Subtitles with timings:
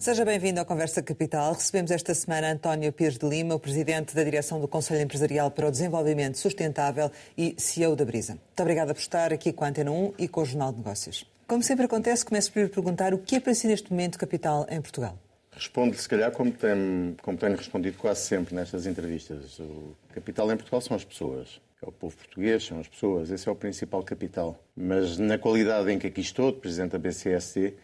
[0.00, 1.52] Seja bem-vindo à Conversa Capital.
[1.52, 5.68] Recebemos esta semana António Pires de Lima, o Presidente da Direção do Conselho Empresarial para
[5.68, 8.32] o Desenvolvimento Sustentável e CEO da Brisa.
[8.32, 11.30] Muito obrigada por estar aqui com a Antena 1 e com o Jornal de Negócios.
[11.46, 14.66] Como sempre acontece, começo por lhe perguntar o que é para si neste momento capital
[14.70, 15.18] em Portugal?
[15.52, 19.58] Respondo, se calhar, como tenho, como tenho respondido quase sempre nestas entrevistas.
[19.58, 21.60] O capital em Portugal são as pessoas.
[21.82, 23.30] É o povo português, são as pessoas.
[23.30, 24.58] Esse é o principal capital.
[24.74, 27.74] Mas na qualidade em que aqui estou, de Presidente da BCSD,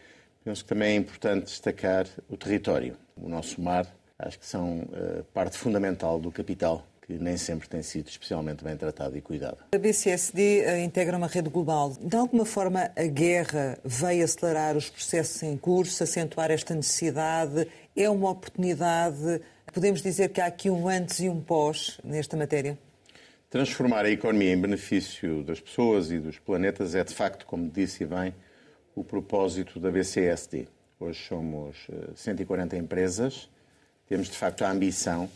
[0.47, 2.95] penso que também é importante destacar o território.
[3.17, 3.85] O nosso mar,
[4.17, 8.75] acho que são uh, parte fundamental do capital que nem sempre tem sido especialmente bem
[8.75, 9.57] tratado e cuidado.
[9.73, 11.93] A BCSD uh, integra uma rede global.
[11.99, 17.67] De alguma forma, a guerra veio acelerar os processos em curso, acentuar esta necessidade?
[17.93, 19.41] É uma oportunidade?
[19.73, 22.77] Podemos dizer que há aqui um antes e um pós nesta matéria?
[23.49, 28.05] Transformar a economia em benefício das pessoas e dos planetas é, de facto, como disse
[28.05, 28.33] bem,
[28.97, 30.67] o propósito da BCSD.
[30.99, 31.77] Hoje somos
[32.15, 33.47] 140 eh, empresas,
[34.07, 35.29] temos de facto a ambição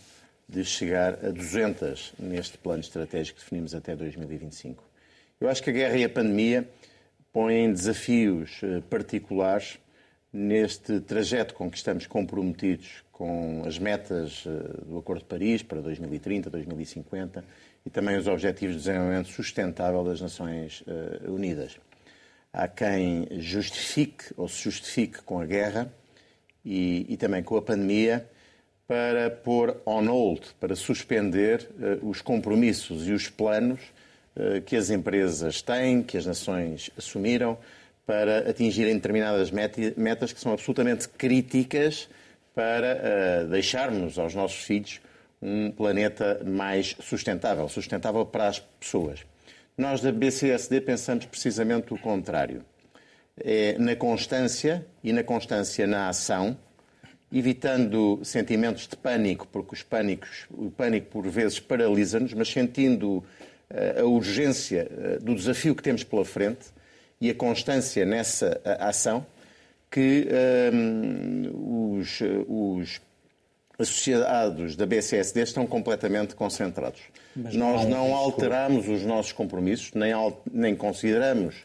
[0.49, 4.83] de chegar a 200 neste plano estratégico que definimos até 2025.
[5.39, 6.67] Eu acho que a guerra e a pandemia
[7.31, 9.77] põem desafios eh, particulares
[10.33, 15.81] neste trajeto com que estamos comprometidos com as metas eh, do Acordo de Paris para
[15.81, 17.45] 2030, 2050
[17.85, 20.83] e também os Objetivos de Desenvolvimento Sustentável das Nações
[21.27, 21.77] Unidas.
[22.53, 25.91] Há quem justifique ou se justifique com a guerra
[26.65, 28.25] e, e também com a pandemia
[28.87, 33.79] para pôr on hold, para suspender uh, os compromissos e os planos
[34.35, 37.57] uh, que as empresas têm, que as nações assumiram,
[38.05, 42.09] para atingirem determinadas metas que são absolutamente críticas
[42.53, 42.97] para
[43.45, 44.99] uh, deixarmos aos nossos filhos
[45.41, 49.30] um planeta mais sustentável, sustentável para as pessoas.
[49.81, 52.63] Nós da BCSD pensamos precisamente o contrário.
[53.35, 56.55] É na constância e na constância na ação,
[57.33, 63.07] evitando sentimentos de pânico, porque os pânicos, o pânico por vezes paralisa-nos, mas sentindo
[63.71, 66.67] uh, a urgência uh, do desafio que temos pela frente
[67.19, 69.25] e a constância nessa uh, ação,
[69.89, 70.27] que
[71.53, 73.01] os, os
[73.81, 77.01] associados da BCSD estão completamente concentrados.
[77.35, 80.13] Mas Nós não, alteramos os nossos compromissos, nem,
[80.51, 81.55] nem consideramos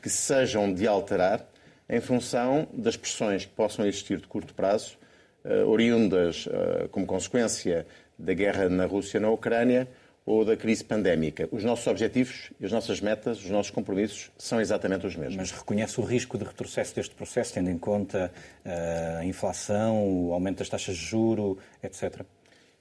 [0.00, 1.46] que sejam de alterar
[1.88, 4.96] em função das pressões que possam existir de curto prazo,
[5.44, 7.86] uh, oriundas uh, como consequência
[8.18, 9.88] da guerra na Rússia e na Ucrânia,
[10.24, 11.48] ou da crise pandémica.
[11.50, 15.36] Os nossos objetivos, as nossas metas, os nossos compromissos são exatamente os mesmos.
[15.36, 18.32] Mas reconhece o risco de retrocesso deste processo, tendo em conta
[18.64, 22.22] uh, a inflação, o aumento das taxas de juro, etc?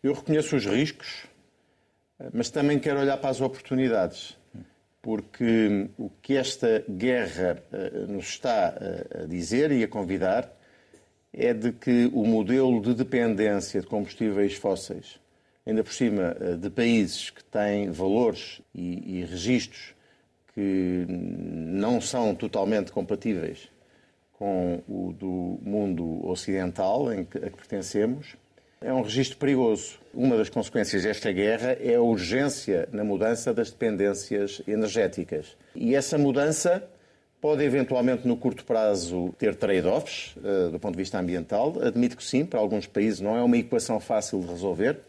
[0.04, 1.26] Eu reconheço os riscos,
[2.32, 4.38] mas também quero olhar para as oportunidades.
[5.02, 10.52] Porque o que esta guerra uh, nos está uh, a dizer e a convidar
[11.34, 15.20] é de que o modelo de dependência de combustíveis fósseis
[15.66, 19.94] ainda por cima eh, de países que têm valores e, e registros
[20.54, 23.70] que não são totalmente compatíveis
[24.34, 28.36] com o do mundo ocidental em que, a que pertencemos,
[28.82, 30.00] é um registro perigoso.
[30.12, 35.56] Uma das consequências desta guerra é a urgência na mudança das dependências energéticas.
[35.76, 36.84] E essa mudança
[37.40, 41.76] pode eventualmente no curto prazo ter trade-offs uh, do ponto de vista ambiental.
[41.80, 45.00] Admito que sim, para alguns países não é uma equação fácil de resolver.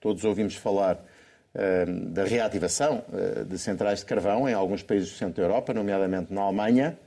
[0.00, 5.16] Todos ouvimos falar uh, da reativação uh, de centrais de carvão em alguns países do
[5.16, 6.98] centro da Europa, nomeadamente na Alemanha,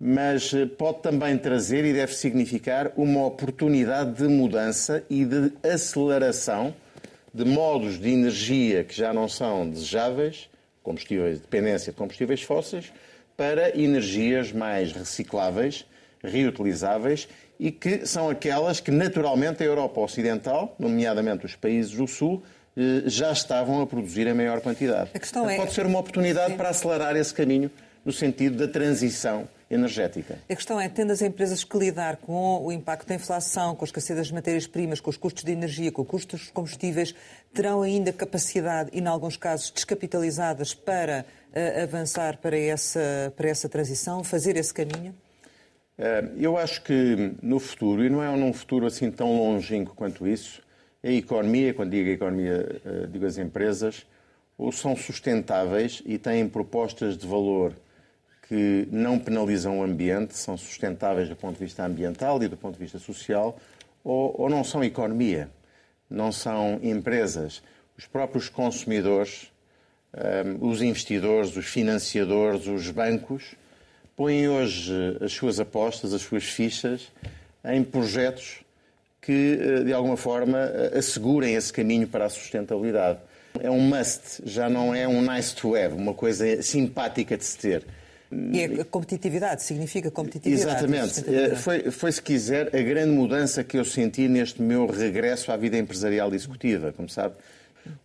[0.00, 6.72] mas eh, pode também trazer e deve significar uma oportunidade de mudança e de aceleração
[7.34, 10.48] de modos de energia que já não são desejáveis,
[10.82, 12.92] combustíveis, dependência de combustíveis fósseis,
[13.36, 15.84] para energias mais recicláveis,
[16.22, 22.42] reutilizáveis e que são aquelas que naturalmente a Europa Ocidental, nomeadamente os países do Sul,
[22.76, 25.10] eh, já estavam a produzir em maior quantidade.
[25.12, 25.56] A questão é...
[25.56, 26.56] Pode ser uma oportunidade Sim.
[26.56, 27.70] para acelerar esse caminho
[28.04, 30.38] no sentido da transição energética.
[30.48, 33.86] A questão é, tendo as empresas que lidar com o impacto da inflação, com a
[33.86, 37.14] escassez das matérias-primas, com os custos de energia, com os custos dos combustíveis,
[37.52, 43.68] terão ainda capacidade e, em alguns casos, descapitalizadas para uh, avançar para essa, para essa
[43.68, 45.14] transição, fazer esse caminho?
[45.98, 50.26] Eh, eu acho que no futuro, e não é num futuro assim tão longínquo quanto
[50.28, 50.62] isso,
[51.02, 54.06] a economia, quando digo a economia, eh, digo as empresas,
[54.56, 57.72] ou são sustentáveis e têm propostas de valor
[58.48, 62.74] que não penalizam o ambiente, são sustentáveis do ponto de vista ambiental e do ponto
[62.74, 63.58] de vista social,
[64.04, 65.50] ou, ou não são economia,
[66.08, 67.62] não são empresas.
[67.96, 69.52] Os próprios consumidores,
[70.14, 73.56] um, eh, os investidores, os financiadores, os bancos,
[74.18, 77.06] põem hoje as suas apostas, as suas fichas
[77.64, 78.56] em projetos
[79.22, 83.20] que, eh, de alguma forma, eh, assegurem esse caminho para a sustentabilidade.
[83.60, 87.58] É um must, já não é um nice to have, uma coisa simpática de se
[87.58, 87.84] ter.
[88.52, 90.84] E a competitividade, significa competitividade.
[90.84, 91.24] Exatamente.
[91.32, 95.56] Eh, foi, foi, se quiser, a grande mudança que eu senti neste meu regresso à
[95.56, 96.92] vida empresarial executiva.
[96.92, 97.34] Como sabe,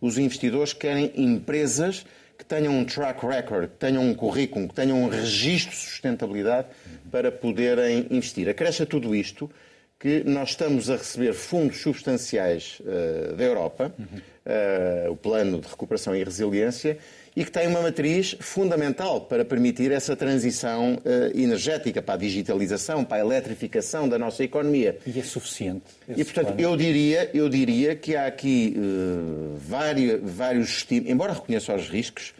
[0.00, 2.06] os investidores querem empresas
[2.38, 6.68] que tenham um track record, que tenham um currículo, que tenham um registro de sustentabilidade
[7.10, 8.48] para poderem investir.
[8.48, 9.50] Acresce tudo isto
[9.98, 16.14] que nós estamos a receber fundos substanciais uh, da Europa, uh, o Plano de Recuperação
[16.14, 16.98] e Resiliência,
[17.36, 23.04] e que tem uma matriz fundamental para permitir essa transição uh, energética para a digitalização,
[23.04, 24.98] para a eletrificação da nossa economia.
[25.06, 25.82] E é suficiente?
[26.08, 31.74] E, portanto, eu diria, eu diria que há aqui uh, vários, vários estímulos, embora reconheça
[31.74, 32.34] os riscos,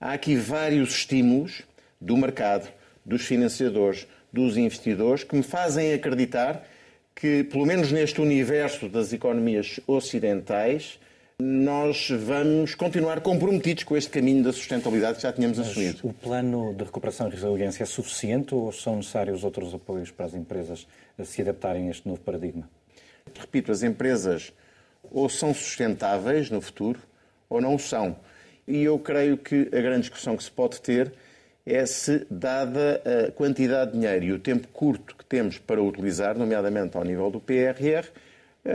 [0.00, 1.62] há aqui vários estímulos
[2.00, 2.68] do mercado,
[3.04, 6.66] dos financiadores, dos investidores, que me fazem acreditar
[7.14, 10.98] que, pelo menos neste universo das economias ocidentais,
[11.40, 16.00] nós vamos continuar comprometidos com este caminho da sustentabilidade que já tínhamos Mas assumido.
[16.02, 20.34] O plano de recuperação e resiliência é suficiente ou são necessários outros apoios para as
[20.34, 20.86] empresas
[21.24, 22.68] se adaptarem a este novo paradigma?
[23.38, 24.52] Repito, as empresas
[25.10, 27.00] ou são sustentáveis no futuro
[27.48, 28.16] ou não são.
[28.68, 31.12] E eu creio que a grande discussão que se pode ter
[31.64, 36.36] é se, dada a quantidade de dinheiro e o tempo curto que temos para utilizar,
[36.36, 38.06] nomeadamente ao nível do PRR,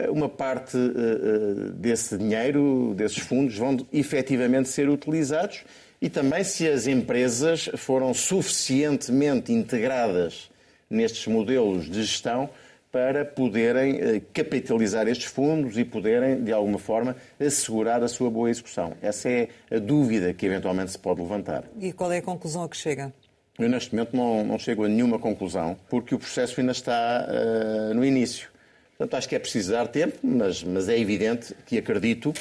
[0.10, 5.64] uma parte eh, eh, desse dinheiro, desses fundos, vão efetivamente ser utilizados
[6.02, 10.50] e também se as empresas foram suficientemente integradas
[10.90, 12.50] nestes modelos de gestão
[12.92, 18.94] para poderem capitalizar estes fundos e poderem, de alguma forma, assegurar a sua boa execução.
[19.02, 21.66] Essa é a dúvida que eventualmente se pode levantar.
[21.78, 23.14] E qual é a conclusão a que chega?
[23.58, 27.94] Eu, neste momento, não, não chego a nenhuma conclusão, porque o processo ainda está uh,
[27.94, 28.50] no início.
[28.98, 32.34] Portanto, acho que é preciso dar tempo, mas, mas é evidente que acredito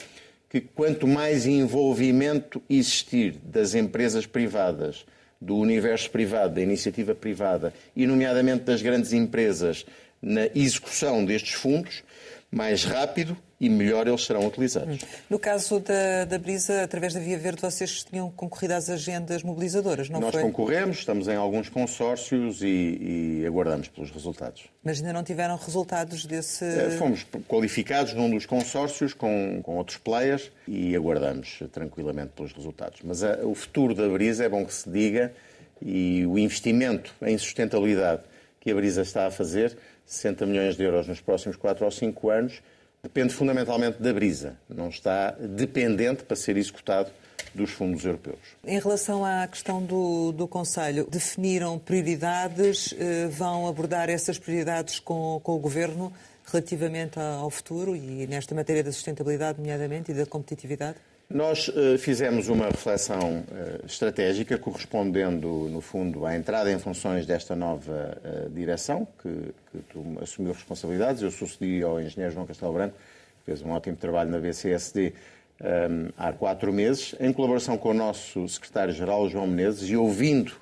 [0.48, 5.04] que quanto mais envolvimento existir das empresas privadas,
[5.40, 9.84] do universo privado, da iniciativa privada e, nomeadamente, das grandes empresas
[10.22, 12.02] na execução destes fundos,
[12.50, 14.98] mais rápido e melhor eles serão utilizados.
[15.30, 20.10] No caso da, da Brisa, através da Via Verde, vocês tinham concorrido às agendas mobilizadoras,
[20.10, 20.42] não Nós foi?
[20.42, 24.64] Nós concorremos, estamos em alguns consórcios e, e, aguardamos pelos resultados.
[24.82, 26.62] Mas ainda não tiveram resultados desse...
[26.62, 33.00] Eh, fomos qualificados num dos consórcios com, com outros players e aguardamos tranquilamente pelos resultados.
[33.02, 35.32] Mas a, eh, o futuro da Brisa é bom que se diga
[35.80, 38.20] e o investimento em sustentabilidade
[38.60, 42.30] que a Brisa está a fazer, 60 milhões de euros nos próximos 4 ou 5
[42.30, 42.62] anos,
[43.04, 47.10] depende fundamentalmente da brisa, não está dependente para ser executado
[47.54, 48.38] dos fundos europeus.
[48.66, 55.38] Em relação à questão do, do Conselho, definiram prioridades, eh, vão abordar essas prioridades com,
[55.44, 56.12] com o Governo
[56.46, 60.96] relativamente ao futuro e nesta matéria da sustentabilidade, nomeadamente, e da competitividade?
[61.28, 67.56] Nós uh, fizemos uma reflexão uh, estratégica correspondendo, no fundo, à entrada em funções desta
[67.56, 71.22] nova uh, direção, que, que assumiu responsabilidades.
[71.22, 72.94] Eu sucedi ao engenheiro João Castelo Branco,
[73.40, 75.14] que fez um ótimo trabalho na BCSD
[75.60, 80.52] um, há quatro meses, em colaboração com o nosso secretário-geral, João Menezes, e ouvindo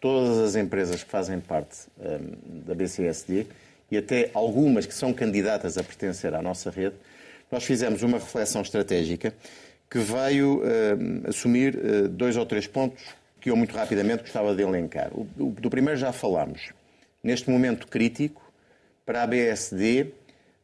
[0.00, 3.46] todas as empresas que fazem parte um, da BCSD
[3.90, 6.96] e até algumas que são candidatas a pertencer à nossa rede,
[7.50, 9.32] nós fizemos uma reflexão estratégica
[9.90, 13.02] que veio uh, assumir uh, dois ou três pontos
[13.40, 15.10] que eu muito rapidamente gostava de elencar.
[15.12, 16.72] O, o, do primeiro já falámos.
[17.22, 18.52] Neste momento crítico,
[19.06, 20.12] para a BSD, uh,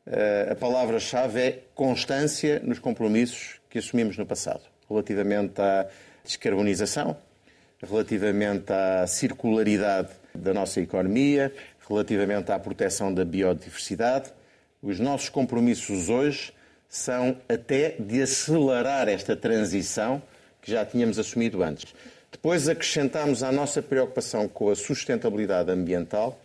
[0.07, 5.89] eh, a palavra-chave é constância nos compromissos que assumimos no passado, relativamente à
[6.23, 7.17] descarbonização,
[7.83, 11.53] relativamente à circularidade da nossa economia,
[11.89, 14.31] relativamente à proteção da biodiversidade.
[14.83, 16.53] Os nossos compromissos hoje
[16.95, 20.23] são até de acelerar esta transição
[20.63, 21.93] que já tínhamos assumido antes.
[22.31, 26.41] Depois acrescentamos à nossa preocupação com a sustentabilidade ambiental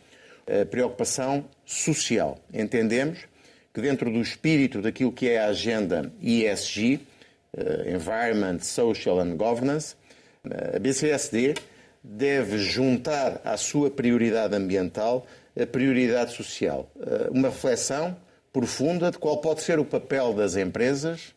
[0.47, 2.39] a preocupação social.
[2.51, 3.19] Entendemos
[3.71, 6.99] que dentro do espírito daquilo que é a agenda ESG,
[7.55, 9.95] eh, Environment, Social and Governance,
[10.49, 11.53] eh, a BCSD
[12.03, 16.89] deve juntar à sua prioridade ambiental a prioridade social.
[16.99, 18.17] Eh, uma reflexão
[18.51, 21.33] profunda de qual pode ser o papel das empresas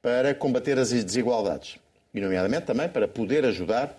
[0.00, 1.78] para combater as desigualdades.
[2.14, 3.98] E, nomeadamente, também para poder ajudar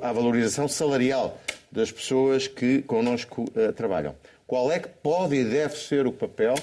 [0.00, 4.14] à valorização salarial das pessoas que connosco uh, trabalham.
[4.46, 6.54] Qual é que pode e deve ser o papel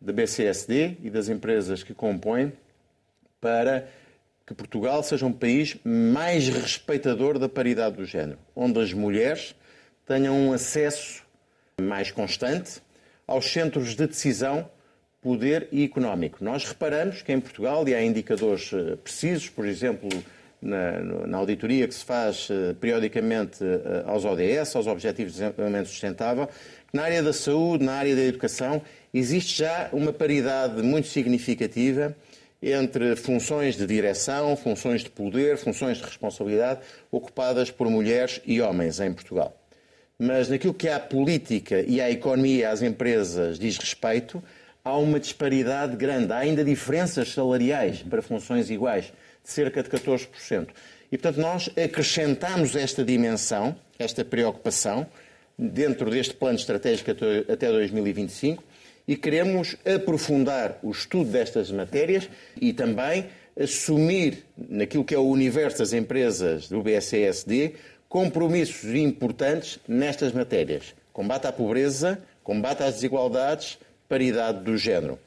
[0.00, 2.52] da BCSD e das empresas que compõem
[3.40, 3.88] para
[4.46, 9.54] que Portugal seja um país mais respeitador da paridade do género, onde as mulheres
[10.06, 11.22] tenham um acesso
[11.80, 12.82] mais constante
[13.32, 14.68] aos centros de decisão,
[15.22, 16.44] poder e económico.
[16.44, 20.08] Nós reparamos que em Portugal, e há indicadores eh, precisos, por exemplo,
[20.60, 25.88] na, na auditoria que se faz uh, periodicamente uh, aos ODS, aos Objetivos de Desenvolvimento
[25.88, 26.48] Sustentável,
[26.92, 32.14] na área da saúde, na área da educação, existe já uma paridade muito significativa
[32.62, 39.00] entre funções de direção, funções de poder, funções de responsabilidade ocupadas por mulheres e homens
[39.00, 39.61] em Portugal.
[40.22, 44.40] Mas naquilo que à política e à economia às empresas diz respeito,
[44.84, 46.32] há uma disparidade grande.
[46.32, 49.06] Há ainda diferenças salariais para funções iguais
[49.42, 50.68] de cerca de 14%.
[51.10, 55.08] E, portanto, nós acrescentamos esta dimensão, esta preocupação,
[55.58, 57.10] dentro deste plano estratégico
[57.50, 58.62] até 2025
[59.08, 62.28] e queremos aprofundar o estudo destas matérias
[62.60, 63.26] e também
[63.58, 67.74] assumir, naquilo que é o universo das empresas do BSESD,
[68.12, 70.94] compromissos importantes nestas matérias.
[71.14, 75.18] Combate à pobreza, combate às desigualdades, paridade do género.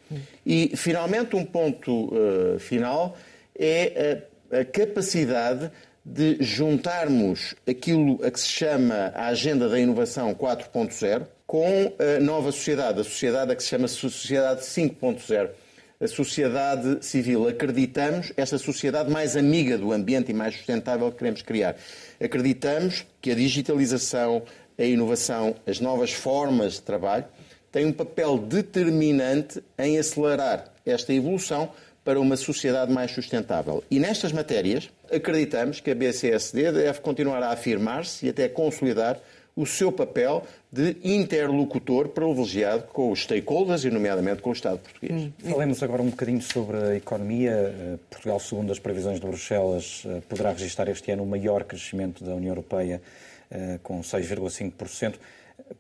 [0.46, 3.18] E, finalmente, um ponto uh, final
[3.58, 4.20] é
[4.51, 5.72] a, a capacidade
[6.06, 12.51] de juntarmos aquilo a que se chama a Agenda da Inovação 4.0 com a nova
[12.51, 15.50] sociedade, a sociedade a que se chama Sociedade 5.0.
[15.99, 17.47] A sociedade civil.
[17.47, 21.75] Acreditamos, esta sociedade mais amiga do ambiente e mais sustentável que queremos criar.
[22.21, 24.43] Acreditamos que a digitalização,
[24.77, 27.25] a inovação, as novas formas de trabalho
[27.71, 31.71] têm um papel determinante em acelerar esta evolução
[32.03, 33.83] para uma sociedade mais sustentável.
[33.89, 39.19] E nestas matérias, acreditamos que a BCSD deve continuar a afirmar-se e até consolidar
[39.55, 40.45] o seu papel
[40.75, 45.24] de interlocutor privilegiado com os stakeholders e, nomeadamente, com o Estado português.
[45.24, 45.32] Hum.
[45.50, 47.51] Falemos agora um bocadinho sobre a economia.
[47.51, 52.25] Eh, Portugal, segundo as previsões de Bruxelas, eh, poderá registrar este ano o maior crescimento
[52.25, 53.01] da União Europeia,
[53.50, 55.17] eh, com 6,5%.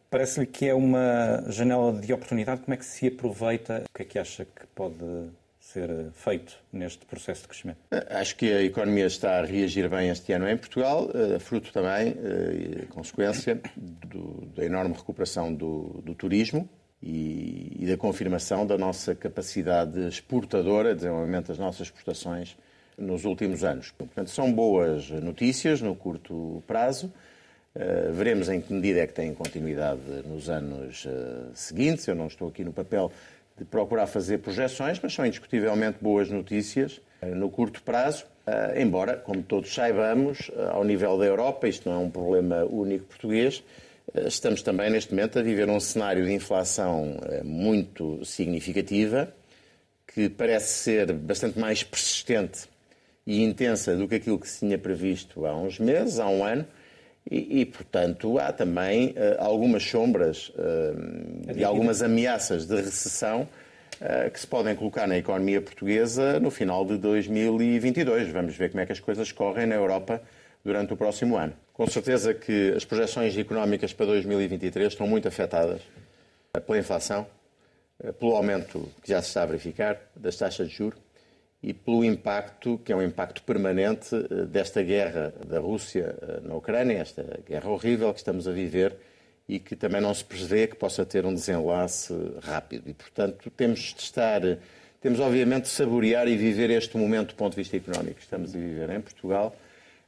[0.09, 2.61] Parece-lhe que é uma janela de oportunidade.
[2.61, 3.83] Como é que se aproveita?
[3.89, 4.95] O que é que acha que pode
[5.75, 7.77] ser feito neste processo de crescimento?
[8.09, 12.15] Acho que a economia está a reagir bem este ano em Portugal, eh, fruto também,
[12.17, 16.69] eh, consequência, do, da enorme recuperação do, do turismo
[17.03, 22.55] e, e, da confirmação da nossa capacidade exportadora, de desenvolvimento das nossas exportações
[22.97, 23.91] nos últimos anos.
[23.91, 27.11] Portanto, são boas notícias no curto prazo.
[27.75, 32.07] Uh, veremos em que medida é que tem continuidade nos anos uh, seguintes.
[32.07, 33.11] Eu não estou aqui no papel
[33.57, 39.15] de procurar fazer projeções, mas são indiscutivelmente boas notícias eh, no curto prazo, eh, embora,
[39.15, 43.63] como todos saibamos, eh, ao nível da Europa, isto não é um problema único português,
[44.13, 49.33] estamos também neste momento a viver um cenário de inflação muito significativa,
[50.07, 52.69] que parece ser bastante mais persistente
[53.25, 56.65] e intensa do que aquilo que se tinha previsto há uns meses, há um ano,
[57.29, 63.47] e, e, portanto, há também uh, algumas sombras uh, e algumas ameaças de recessão
[63.99, 68.29] uh, que se podem colocar na economia portuguesa no final de 2022.
[68.29, 70.21] Vamos ver como é que as coisas correm na Europa
[70.63, 71.53] durante o próximo ano.
[71.73, 75.81] Com certeza que as projeções económicas para 2023 estão muito afetadas
[76.65, 77.27] pela inflação,
[78.19, 81.04] pelo aumento que já se está a verificar das taxas de juros
[81.61, 86.55] e pelo impacto, que é um impacto permanente, eh, desta guerra da Rússia eh, na
[86.55, 88.95] Ucrânia, esta guerra horrível que estamos a viver
[89.47, 92.89] e que também não se prevê que possa ter um desenlace rápido.
[92.89, 94.41] E, portanto, temos de estar,
[95.01, 98.55] temos obviamente de saborear e viver este momento do ponto de vista económico que estamos
[98.55, 99.55] a viver em Portugal,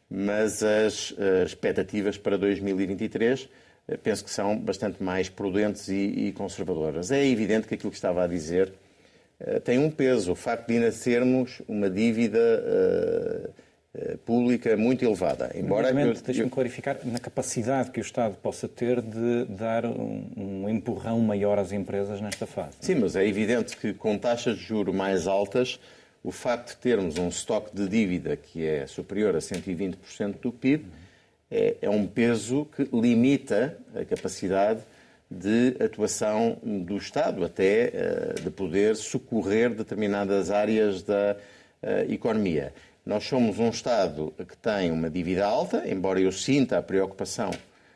[0.10, 1.14] mas as,
[1.44, 3.50] as expectativas para 2023
[3.88, 7.12] eh, penso que são bastante mais prudentes e, conservadoras.
[7.12, 8.87] É evidente que aquilo que estava a dizer eh,
[9.64, 10.32] tem um peso.
[10.32, 15.52] O facto de ainda sermos uma dívida uh, pública muito elevada.
[15.56, 16.14] Embora eu...
[16.14, 21.58] deixe-me clarificar, na capacidade que o Estado possa ter de dar um, um, empurrão maior
[21.58, 22.78] às empresas nesta fase.
[22.82, 25.80] Sim, mas é evidente que com taxas de juro mais altas,
[26.24, 30.86] o facto de termos um estoque de dívida que é superior a 120% do PIB
[31.50, 34.82] é, é um peso que limita a capacidade
[35.30, 41.36] de atuação do Estado, até eh, de poder socorrer determinadas áreas da
[41.82, 42.74] eh, economia.
[43.06, 47.52] Nós somos um Estado que tem uma dívida alta, embora eu sinta a preocupação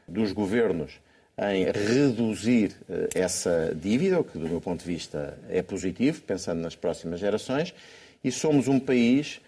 [0.08, 1.00] dos governos
[1.38, 6.60] em reduzir eh, essa dívida, o que, do meu ponto de vista, é positivo, pensando
[6.60, 7.74] nas próximas gerações,
[8.24, 9.40] e somos um país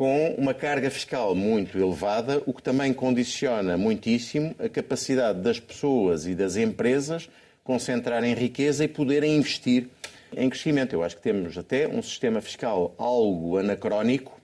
[0.00, 6.26] com uma carga fiscal muito elevada, o que também condiciona muitíssimo a capacidade das pessoas
[6.26, 7.28] e das empresas
[7.62, 9.88] concentrarem riqueza e poderem investir
[10.34, 10.94] em crescimento.
[10.94, 14.40] Eu acho que temos até um sistema fiscal algo anacrónico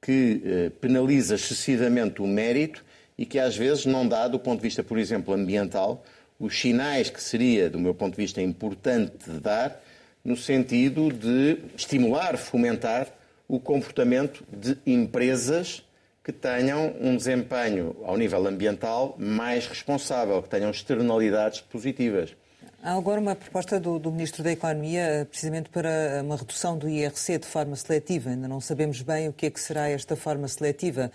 [0.00, 2.84] que eh, penaliza excessivamente o mérito
[3.18, 6.04] e que às vezes não dá, do ponto de vista, por exemplo, ambiental,
[6.38, 9.82] os sinais que seria, do meu ponto de vista, importante dar,
[10.24, 13.17] no sentido de estimular, fomentar
[13.48, 15.82] o comportamento de empresas
[16.22, 22.36] que tenham um desempenho ao nível ambiental mais responsável, que tenham externalidades positivas.
[22.82, 27.38] Há agora uma proposta do, do, Ministro da Economia, precisamente para uma redução do IRC
[27.38, 28.30] de forma seletiva.
[28.30, 31.10] Ainda não sabemos bem o que é que será esta forma seletiva,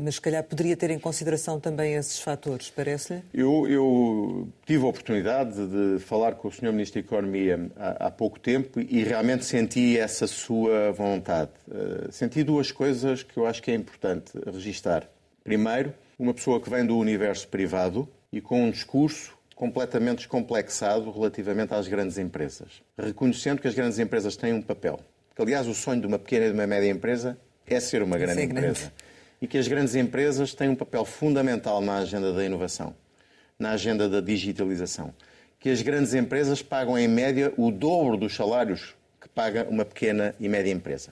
[0.00, 3.22] mas se calhar poderia ter em consideração também esses fatores, parece-lhe?
[3.32, 6.72] Eu, eu, tive a oportunidade de falar com o Sr.
[6.72, 11.52] Ministro da Economia há, há pouco tempo e realmente senti essa sua vontade.
[11.68, 15.08] Uh, senti duas coisas que eu acho que é importante registar.
[15.44, 21.72] Primeiro, uma pessoa que vem do universo privado e com um discurso completamente descomplexado relativamente
[21.72, 25.00] às grandes empresas, reconhecendo que as grandes empresas têm um papel.
[25.38, 28.40] Aliás, o sonho de uma pequena e de uma média empresa é ser uma grande
[28.40, 28.80] Sim, empresa.
[28.80, 28.92] Grande.
[29.40, 32.94] E que as grandes empresas têm um papel fundamental na agenda da inovação,
[33.58, 35.12] na agenda da digitalização.
[35.60, 40.34] Que as grandes empresas pagam, em média, o dobro dos salários que paga uma pequena
[40.40, 41.10] e média empresa.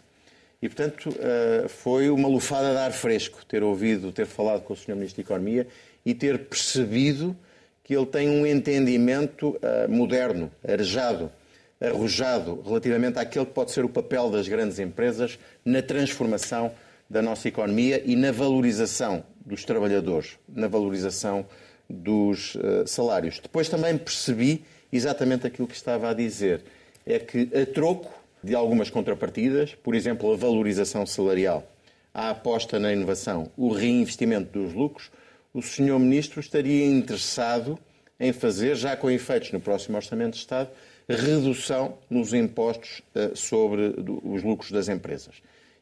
[0.63, 4.77] E, portanto, eh, foi uma lufada de ar fresco ter ouvido, ter falado com o
[4.77, 4.95] Sr.
[4.95, 5.67] Ministro da Economia
[6.07, 7.37] e ter percebido
[7.85, 11.31] que ele tem um entendimento uh, moderno, arejado,
[11.79, 16.73] arrojado, relativamente àquele que pode ser o papel das grandes empresas na transformação
[17.15, 21.47] da nossa economia e na valorização dos trabalhadores, na valorização
[21.89, 23.39] dos uh, salários.
[23.39, 26.63] Depois também percebi exatamente aquilo que estava a dizer,
[27.07, 31.65] é que a troco de algumas contrapartidas, por exemplo, a valorização salarial,
[32.13, 35.13] a aposta na inovação, o reinvestimento dos lucros,
[35.53, 35.97] o Sr.
[36.01, 37.79] Ministro estaria interessado
[38.19, 40.69] em fazer, já com efeitos no próximo Orçamento de Estado,
[41.09, 45.37] redução nos impostos eh, sobre os lucros das empresas.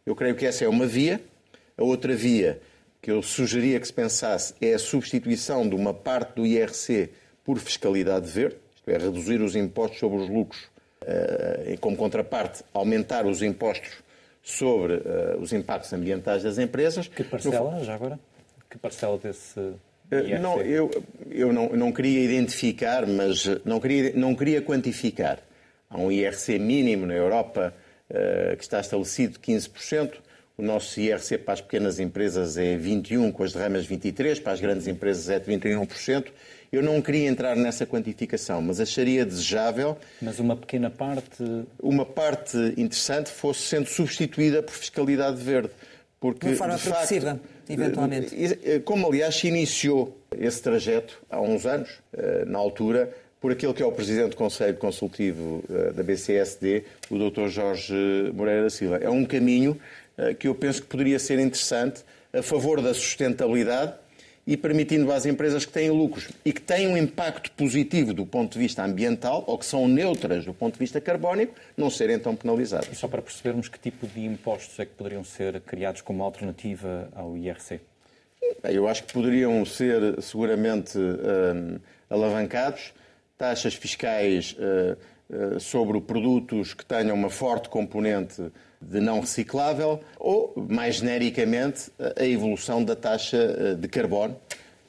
[0.04, 1.20] Eu creio que essa é uma via.
[1.76, 2.60] A outra via
[3.00, 7.10] que eu sugeria que se pensasse é a substituição de uma parte do IRC
[7.44, 10.68] por fiscalidade verde, isto é, reduzir os impostos sobre os lucros
[11.00, 13.90] eh, e, como contraparte, aumentar os impostos
[14.40, 17.08] sobre eh, os impactos ambientais das empresas.
[17.08, 17.84] Que parcela, no...
[17.84, 18.18] já agora?
[18.70, 19.58] Que parcela desse
[20.12, 20.38] IRC?
[20.38, 20.90] Não, eu,
[21.28, 25.40] eu não, não queria identificar, mas não queria, não queria quantificar.
[25.90, 27.74] Há um IRC mínimo na Europa
[28.56, 30.14] que está estabelecido de 15%.
[30.56, 34.60] O nosso IRC para as pequenas empresas é 21%, com as derramas 23%, para as
[34.60, 36.26] grandes empresas é de 21%.
[36.72, 39.96] Eu não queria entrar nessa quantificação, mas acharia desejável.
[40.22, 41.44] Mas uma pequena parte.
[41.78, 45.70] Uma parte interessante fosse sendo substituída por fiscalidade verde.
[46.18, 48.34] Porque, de forma de progressiva, facto, eventualmente.
[48.34, 53.50] Eh, eh, como, aliás, se iniciou esse trajeto há uns anos, eh, na altura, por
[53.50, 55.64] aquele que é o Presidente do Conselho Consultivo
[55.96, 57.48] da BCSD, o Dr.
[57.48, 57.92] Jorge
[58.32, 58.98] Moreira da Silva.
[58.98, 59.76] É um caminho
[60.38, 63.94] que eu penso que poderia ser interessante a favor da sustentabilidade
[64.46, 68.52] e permitindo às empresas que têm lucros e que têm um impacto positivo do ponto
[68.52, 72.36] de vista ambiental ou que são neutras do ponto de vista carbónico, não serem tão
[72.36, 72.88] penalizadas.
[72.92, 77.08] E só para percebermos que tipo de impostos é que poderiam ser criados como alternativa
[77.14, 77.80] ao IRC?
[78.64, 81.78] Eu acho que poderiam ser seguramente hum,
[82.08, 82.92] alavancados
[83.38, 84.96] taxas fiscais hum,
[85.30, 88.42] hum, sobre produtos que tenham uma forte componente
[88.82, 94.36] de não reciclável ou, mais genericamente, a evolução da taxa eh, de carbono,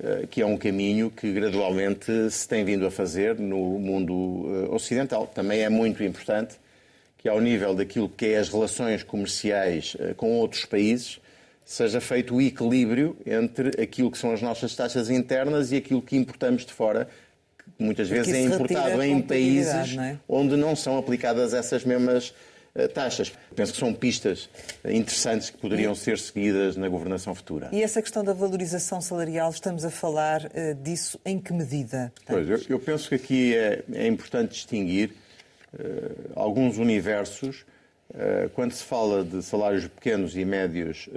[0.03, 4.73] eh, que é um caminho que gradualmente se tem vindo a fazer no mundo eh,
[4.73, 5.27] ocidental.
[5.27, 6.55] Também é muito importante
[7.17, 11.21] que, ao nível daquilo que é as relações comerciais com outros países,
[11.65, 16.17] seja feito o equilíbrio entre aquilo que são as nossas taxas internas e aquilo que
[16.17, 17.07] importamos de fora,
[17.77, 20.19] muitas vezes é importado em países não é?
[20.27, 22.33] onde não são aplicadas essas mesmas
[22.75, 23.31] eh, taxas.
[23.55, 24.49] Penso que são pistas
[24.83, 27.69] interessantes que poderiam ser seguidas na governação futura.
[27.71, 32.11] E essa questão da valorização salarial, estamos a falar uh, disso em que medida?
[32.25, 35.11] Pois, eu, eu, penso que aqui é, é importante distinguir
[35.73, 37.63] uh, alguns universos.
[38.09, 41.07] Uh, quando se fala de salários pequenos e médios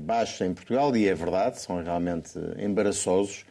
[0.00, 3.44] baixos em Portugal, e é verdade, são realmente embaraçosos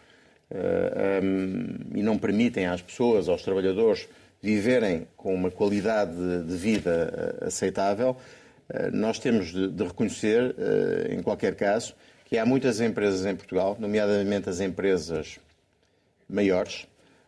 [0.51, 4.08] um, e não permitem às pessoas, aos trabalhadores,
[4.41, 8.15] viverem com uma qualidade de vida eh, aceitável,
[8.69, 13.75] eh, nós temos de, reconhecer, eh, em qualquer caso, que há muitas empresas em Portugal,
[13.79, 15.39] nomeadamente as empresas
[16.29, 16.88] maiores,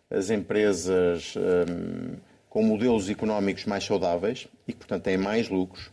[0.10, 1.36] as empresas
[2.49, 5.91] com modelos económicos mais saudáveis e que, portanto, têm mais lucros,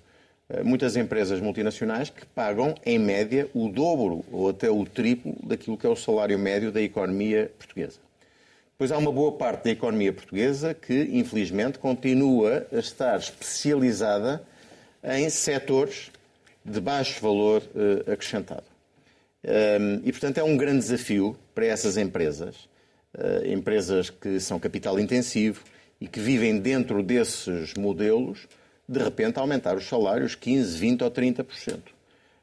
[0.65, 5.87] muitas empresas multinacionais que pagam, em média, o dobro ou até o triplo daquilo que
[5.87, 7.99] é o salário médio da economia portuguesa.
[8.77, 14.43] Pois há uma boa parte da economia portuguesa que, infelizmente, continua a estar especializada
[15.03, 16.11] em setores
[16.65, 18.65] de baixo valor uh, acrescentado.
[19.45, 22.69] Um, e, portanto, é um grande desafio para essas empresas
[23.15, 25.63] uh, empresas que são capital intensivo
[26.01, 28.49] e que vivem dentro desses modelos,
[28.89, 31.45] de repente aumentar os salários 15, 20 ou 30%.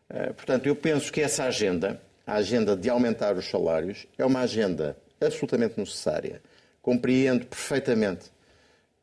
[0.10, 4.42] Uh, portanto, eu penso que essa agenda, a agenda de aumentar os salários, é uma
[4.42, 6.42] agenda absolutamente necessária.
[6.82, 8.32] Compreendo perfeitamente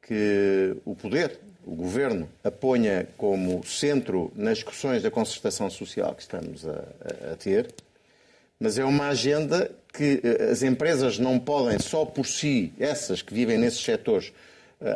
[0.02, 6.66] que o poder, o governo, aponha como centro nas discussões da concertação social que estamos
[6.66, 7.72] a, a, a ter,
[8.58, 13.32] mas é uma agenda que eh, as empresas não podem só por si, essas que
[13.32, 14.32] vivem nesses setores, eh,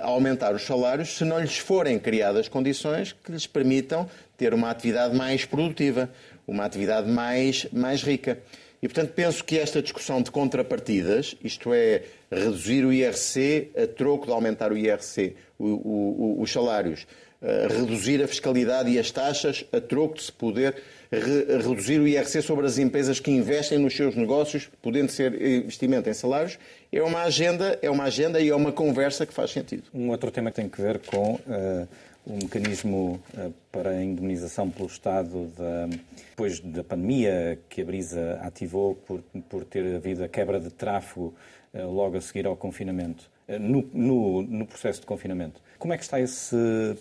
[0.03, 5.16] aumentar os salários se não lhes forem criadas condições que lhes permitam ter uma atividade
[5.16, 6.09] mais produtiva,
[6.47, 8.38] uma atividade mais, mais rica.
[8.83, 14.27] E, portanto, penso que esta discussão de contrapartidas, isto é, reduzir o IRC a troco
[14.27, 17.07] de aumentar o IRC, o, o, os salários,
[17.40, 20.75] uh, reduzir a fiscalidade e as taxas a troco de se poder
[21.18, 26.09] re reduzir o IRC sobre as empresas que investem nos seus negócios, podendo ser investimento
[26.09, 26.59] em salários,
[26.90, 29.85] é uma agenda, é uma agenda e é uma conversa que faz sentido.
[29.92, 31.88] Um outro tema que tem que ver com uh,
[32.25, 35.87] o mecanismo uh, para a indemnização pelo Estado da,
[36.31, 41.35] depois da pandemia que a Brisa ativou por, por ter havido a quebra de tráfego
[41.75, 45.61] uh, logo a seguir ao confinamento, no, no, no, processo de confinamento.
[45.79, 46.57] Como é que está esse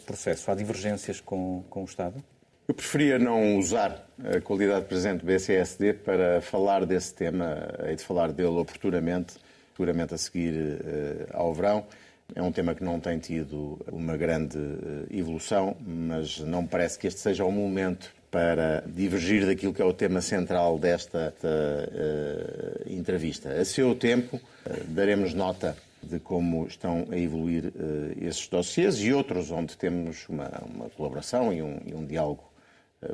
[0.06, 0.52] processo?
[0.52, 2.22] Há divergências com, com o Estado?
[2.72, 8.02] Eu preferia não usar a qualidade presente do BCSD para falar desse tema, e de
[8.02, 9.34] falar dele oportunamente,
[9.76, 10.80] seguramente a seguir
[11.34, 11.86] ao verão.
[12.34, 16.98] É um tema que não tem tido uma grande eh, evolução, mas não me parece
[16.98, 22.90] que este seja o momento para divergir daquilo que é o tema central desta uh,
[22.90, 23.50] entrevista.
[23.50, 29.12] A seu tempo, uh, daremos nota de como estão a evoluir uh, esses dossiês e
[29.12, 32.51] outros onde temos uma, uma colaboração e um, e um diálogo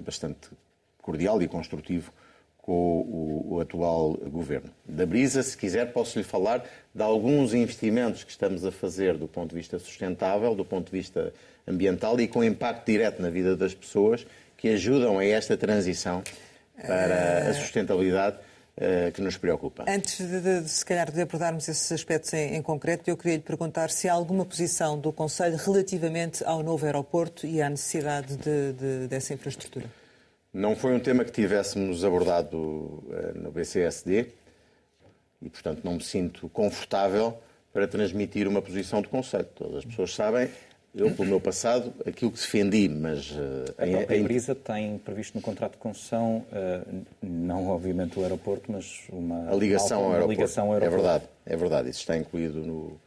[0.04, 0.50] bastante
[1.02, 2.12] cordial e construtivo
[2.58, 4.70] com o, o, atual governo.
[4.86, 9.28] Da Brisa, se quiser, posso lhe falar de alguns investimentos que estamos a fazer do
[9.28, 11.34] ponto de vista sustentável, do ponto de vista
[11.66, 16.22] ambiental e com impacto direto na vida das pessoas que ajudam a esta transição
[16.76, 18.47] para a sustentabilidade uh,
[19.14, 19.86] que nos preocupa.
[19.88, 23.38] Antes de, de, de, se calhar, de abordarmos esses aspectos em, em concreto, eu queria
[23.38, 28.38] lhe perguntar se há alguma posição do Conselho relativamente ao novo aeroporto e à necessidade
[28.38, 29.88] de, dessa infraestrutura.
[30.54, 33.04] Não foi um tema que tivéssemos abordado uh,
[33.36, 34.28] no BCSD
[35.42, 37.38] e, portanto, não me sinto confortável
[37.74, 39.48] para transmitir uma posição de Conselho.
[39.54, 40.50] Todas as pessoas sabem,
[40.96, 43.32] eu, pelo meu passado, aquilo que defendi, mas...
[43.32, 48.24] Uh, a, em, a Brisa tem previsto no contrato de concessão, uh, não obviamente o
[48.24, 50.40] aeroporto, mas uma, a ligação, uma, ao, aeroporto.
[50.40, 50.96] ligação ao aeroporto.
[50.96, 51.90] É verdade, é verdade.
[51.90, 53.00] Isso está incluído no,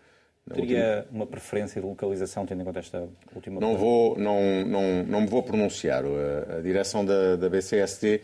[0.54, 5.20] Teria uma preferência de localização, tendo em conta esta última não vou não, não, não
[5.20, 6.04] me vou pronunciar.
[6.04, 8.22] A, a direção da, da BCST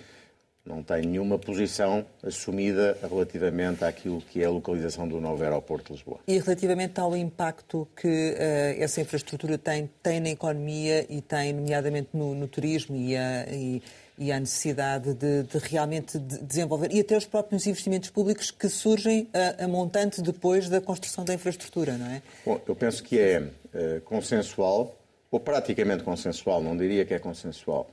[0.67, 5.93] não tem nenhuma posição assumida relativamente àquilo que é a localização do novo aeroporto de
[5.95, 6.19] Lisboa.
[6.27, 12.09] E relativamente ao impacto que uh, essa infraestrutura tem, tem na economia e tem, nomeadamente,
[12.13, 13.83] no, no turismo e, a, e
[14.19, 19.29] e à necessidade de, de, realmente desenvolver, e até os próprios investimentos públicos que surgem
[19.33, 22.23] a, a, montante depois da construção da infraestrutura, não é?
[22.45, 24.97] Bom, eu penso que é uh, consensual,
[25.31, 27.91] ou praticamente consensual, não diria que é consensual,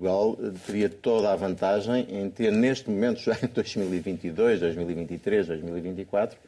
[0.00, 6.38] Portugal uh, teria toda a vantagem em ter neste momento, já em 2022, 2023, 2024,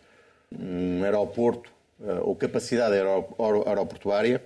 [0.58, 4.42] um aeroporto uh, ou capacidade aeroportuária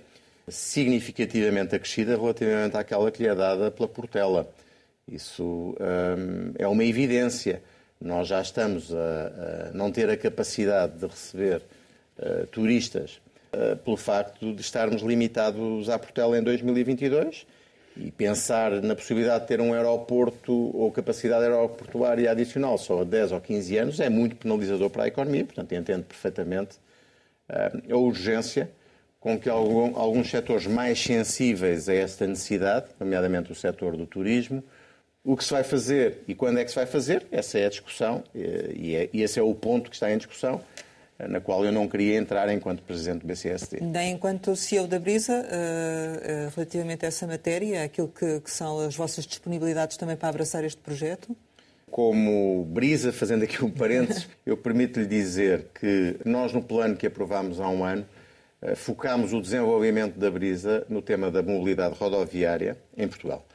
[0.49, 4.49] significativamente acrescida relativamente àquela que lhe é dada pela Portela.
[5.05, 7.61] Isso hum, é uma evidência.
[7.99, 11.61] Nós já estamos a, a, não ter a capacidade de receber
[12.17, 13.19] uh, turistas
[13.51, 17.45] uh, pelo facto de estarmos limitados à Portela em 2022
[17.99, 23.31] e pensar na possibilidade de ter um aeroporto ou capacidade aeroportuária adicional só a 10
[23.31, 25.45] ou 15 anos é muito penalizador para a economia.
[25.45, 26.77] Portanto, entendo perfeitamente
[27.49, 28.69] uh, a urgência
[29.19, 34.63] com que algum, alguns setores mais sensíveis a esta necessidade, nomeadamente o setor do turismo,
[35.23, 37.69] o que se vai fazer e quando é que se vai fazer, essa é a
[37.69, 40.61] discussão e, é, e esse é o ponto que está em discussão,
[41.19, 43.79] na qual eu não queria entrar enquanto Presidente do BCSD.
[43.81, 48.79] Nem enquanto CEO da Brisa, uh, uh, relativamente a essa matéria, aquilo que, que, são
[48.79, 51.35] as vossas disponibilidades também para abraçar este projeto?
[51.89, 57.59] Como Brisa, fazendo aqui um parênteses, eu permito-lhe dizer que nós, no plano que aprovámos
[57.59, 58.05] há um ano,
[58.61, 63.45] eh, focámos o desenvolvimento da Brisa no tema da mobilidade rodoviária em Portugal,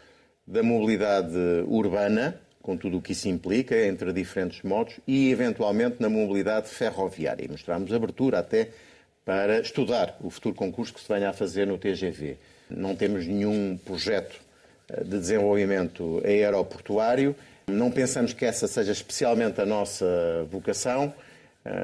[0.46, 6.09] da mobilidade urbana, com tudo o que isso implica, entre diferentes modos, e eventualmente na
[6.09, 7.44] mobilidade ferroviária.
[7.44, 8.68] E mostramos abertura até
[9.25, 12.37] para estudar o futuro concurso que se venha a fazer no TGV.
[12.70, 14.40] Não temos nenhum projeto
[14.88, 17.35] eh, de desenvolvimento aeroportuário,
[17.66, 21.12] não pensamos que essa seja especialmente a nossa vocação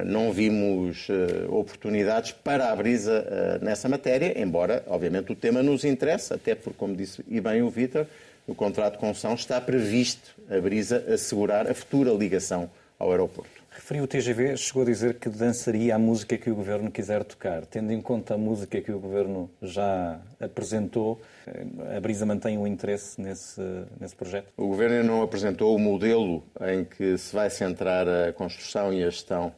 [0.04, 1.06] não vimos
[1.48, 6.96] oportunidades para a Brisa nessa matéria, embora, obviamente, o tema nos interessa, até porque, como
[6.96, 8.06] disse e bem o Vítor,
[8.48, 13.58] no contrato de concessão está previsto a Brisa assegurar a futura ligação ao aeroporto.
[13.70, 17.64] Referiu o TGV, chegou a dizer que dançaria a música que o Governo quiser tocar.
[17.66, 22.66] Tendo em conta a música que o Governo já apresentou, eh, a Brisa mantém um
[22.66, 23.60] interesse nesse,
[24.00, 24.50] nesse projeto?
[24.56, 29.10] O Governo não apresentou o modelo em que se vai centrar a construção e a
[29.10, 29.52] gestão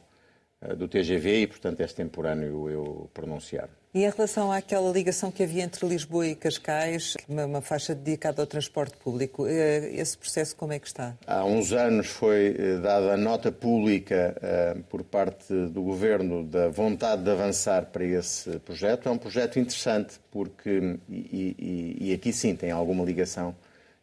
[0.61, 3.69] eh, do TGV e, portanto, é extemporâneo eu pronunciar.
[3.93, 8.47] E em relação àquela ligação que havia entre Lisboa e Cascais, uma, faixa dedicada ao
[8.47, 11.13] transporte público, eh, esse processo como é que está?
[11.27, 16.69] Há uns anos foi eh, dada a nota pública uh, por parte do Governo da
[16.69, 19.09] vontade de avançar para esse projeto.
[19.09, 23.53] É um projeto interessante porque, e, e, e aqui sim tem alguma ligação,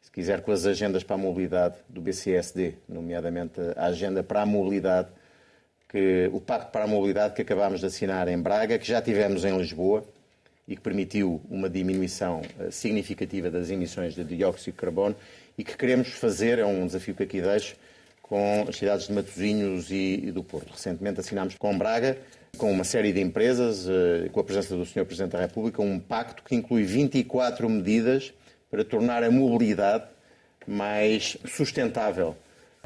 [0.03, 4.47] se quiser, com as agendas para a mobilidade do BCSD, nomeadamente a agenda para a
[4.47, 5.09] mobilidade
[5.89, 9.45] que o Pacto para a Mobilidade que acabámos de assinar em Braga, que já tivemos
[9.45, 10.05] em Lisboa
[10.67, 15.17] e que permitiu uma diminuição eh, significativa das emissões de dióxido de carbono
[15.57, 17.75] e que queremos fazer, é um desafio que aqui deixo,
[18.21, 20.71] com as cidades de Matosinhos e, do Porto.
[20.73, 22.19] Recentemente assinámos com Braga,
[22.59, 25.07] com uma série de empresas, eh, com a presença do Sr.
[25.07, 28.35] Presidente da República, um pacto que inclui 24 medidas
[28.71, 30.05] para tornar a mobilidade
[30.67, 32.37] mais sustentável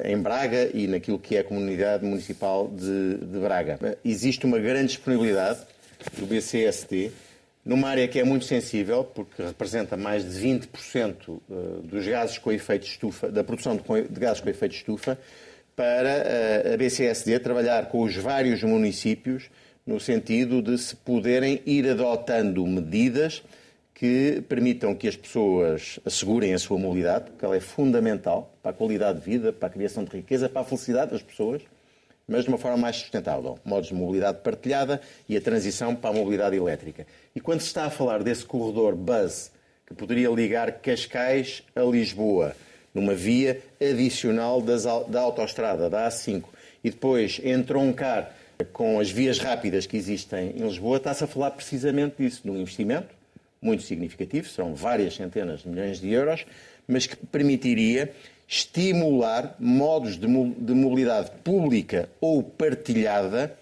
[0.03, 3.97] em Braga e naquilo que é a comunidade municipal de, de Braga.
[4.03, 5.59] Existe uma grande disponibilidade
[6.17, 7.11] do BCST
[7.65, 12.51] numa área que é muito sensível, porque representa mais de 20% eh, dos gases com
[12.51, 15.17] efeito de estufa, da produção de gases com efeito de estufa,
[15.75, 19.49] para eh, a BCSD trabalhar com os vários municípios
[19.85, 23.43] no sentido de se poderem ir adotando medidas
[23.93, 28.73] que permitam que as pessoas assegurem a sua mobilidade, porque ela é fundamental para a
[28.73, 31.61] qualidade de vida, para a criação de riqueza, para a felicidade das pessoas,
[32.27, 33.59] mas de uma forma mais sustentável.
[33.63, 37.05] Modos de mobilidade partilhada e a transição para a mobilidade elétrica.
[37.35, 39.51] E quando se está a falar desse corredor bus
[39.85, 42.55] que poderia ligar Cascais a Lisboa,
[42.93, 46.45] numa via adicional das, da autoestrada, da A5,
[46.83, 48.33] e depois entroncar
[48.71, 52.57] com as vias rápidas que existem em Lisboa, está-se a falar precisamente disso, de um
[52.57, 53.22] investimento
[53.63, 56.45] muito significativo, serão várias centenas de milhões de euros,
[56.87, 58.11] mas que permitiria
[58.47, 63.57] estimular modos de mobilidade pública ou partilhada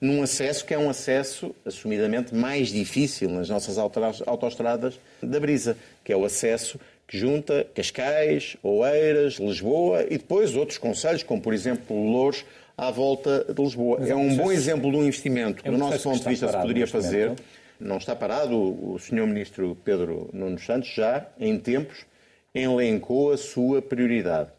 [0.00, 6.12] num acesso que é um acesso assumidamente mais difícil nas nossas autoestradas da Brisa, que
[6.12, 11.96] é o acesso que junta Cascais, Oeiras, Lisboa e depois outros conselhos, como por exemplo
[11.96, 12.44] Louros,
[12.76, 13.98] à volta de Lisboa.
[13.98, 16.28] Mas é um bom exemplo de um investimento que, é um do nosso ponto de
[16.28, 17.32] vista, se poderia fazer.
[17.80, 18.56] Não está parado.
[18.56, 19.26] O Sr.
[19.26, 22.06] Ministro Pedro Nuno Santos já, em tempos,
[22.54, 24.50] elencou a sua prioridade.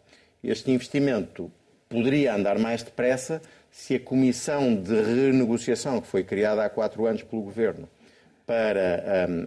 [0.43, 1.51] Este investimento
[1.87, 7.23] poderia andar mais depressa se a comissão de renegociação que foi criada há quatro anos
[7.23, 7.87] pelo Governo
[8.45, 9.45] para hum,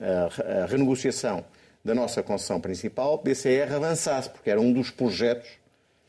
[0.63, 1.45] a renegociação
[1.85, 5.49] da nossa concessão principal, BCR avançasse, porque era um dos projetos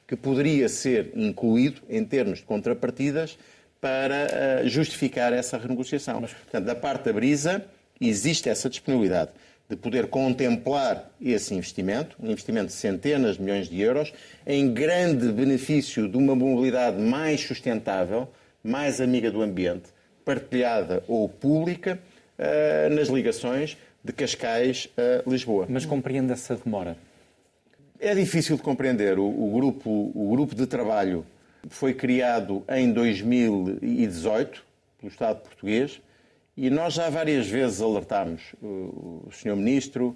[0.08, 3.38] que poderia ser incluído em termos de contrapartidas
[3.84, 6.22] para uh, justificar essa renegociação.
[6.22, 7.66] Mas, portanto, da parte da Brisa,
[8.00, 9.32] existe essa disponibilidade
[9.70, 14.14] de poder contemplar esse investimento, um investimento de centenas de milhões de euros,
[14.48, 18.30] em grande benefício de uma mobilidade mais sustentável,
[18.64, 19.90] mais amiga do ambiente,
[20.24, 22.00] partilhada ou pública,
[22.40, 25.66] uh, nas ligações de Cascais a Lisboa.
[25.68, 26.96] Mas compreende essa demora?
[28.00, 29.20] É difícil de compreender.
[29.20, 31.26] O, o, grupo, o grupo de trabalho
[31.70, 34.64] foi criado em 2018
[35.00, 36.02] pelo Estado português
[36.56, 39.56] e nós já várias vezes alertámos o Sr.
[39.56, 40.16] Ministro,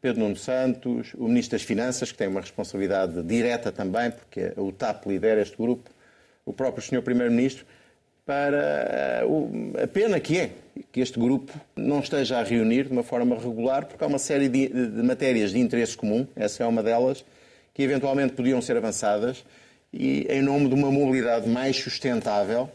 [0.00, 4.70] Pedro Nuno Santos, o Ministro das Finanças, que tem uma responsabilidade direta também, porque o
[4.70, 5.90] TAP lidera este grupo,
[6.44, 7.02] o próprio Sr.
[7.02, 7.64] Primeiro-Ministro,
[8.24, 9.24] para
[9.82, 10.50] a pena que é
[10.92, 14.48] que este grupo não esteja a reunir de uma forma regular, porque há uma série
[14.48, 17.24] de matérias de interesse comum, essa é uma delas,
[17.72, 19.44] que eventualmente podiam ser avançadas
[19.92, 22.68] e em nome de uma mobilidade mais sustentável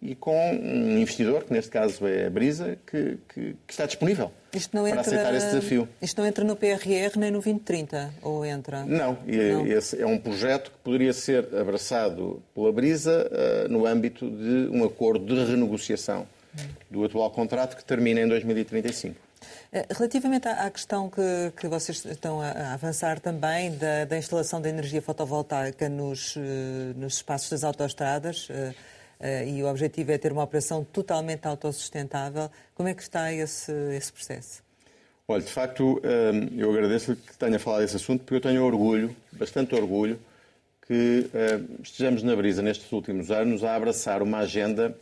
[0.00, 4.30] e com um investidor, que neste caso é a Brisa, que, que, que está disponível
[4.50, 5.88] para entra, aceitar esse desafio.
[6.00, 8.84] Isto não entra no PRR nem no 2030, ou entra?
[8.84, 9.66] Não, não.
[9.66, 14.84] esse é um projeto que poderia ser abraçado pela Brisa uh, no âmbito de um
[14.84, 16.26] acordo de renegociação
[16.90, 19.27] do atual contrato que termina em 2035.
[19.72, 24.68] Eh, relativamente à questão que, que vocês estão a avançar também da, da instalação de
[24.68, 28.74] energia fotovoltaica nos, eh, nos espaços das autoestradas, uh,
[29.46, 34.12] e o objetivo é ter uma operação totalmente autossustentável, como é que está esse, esse
[34.12, 34.62] processo?
[35.26, 36.00] Olha, de facto,
[36.56, 40.20] eu agradeço que tenha falado desse assunto, porque eu tenho orgulho, bastante orgulho,
[40.86, 41.28] que
[41.82, 44.96] estejamos na brisa nestes últimos anos a abraçar uma agenda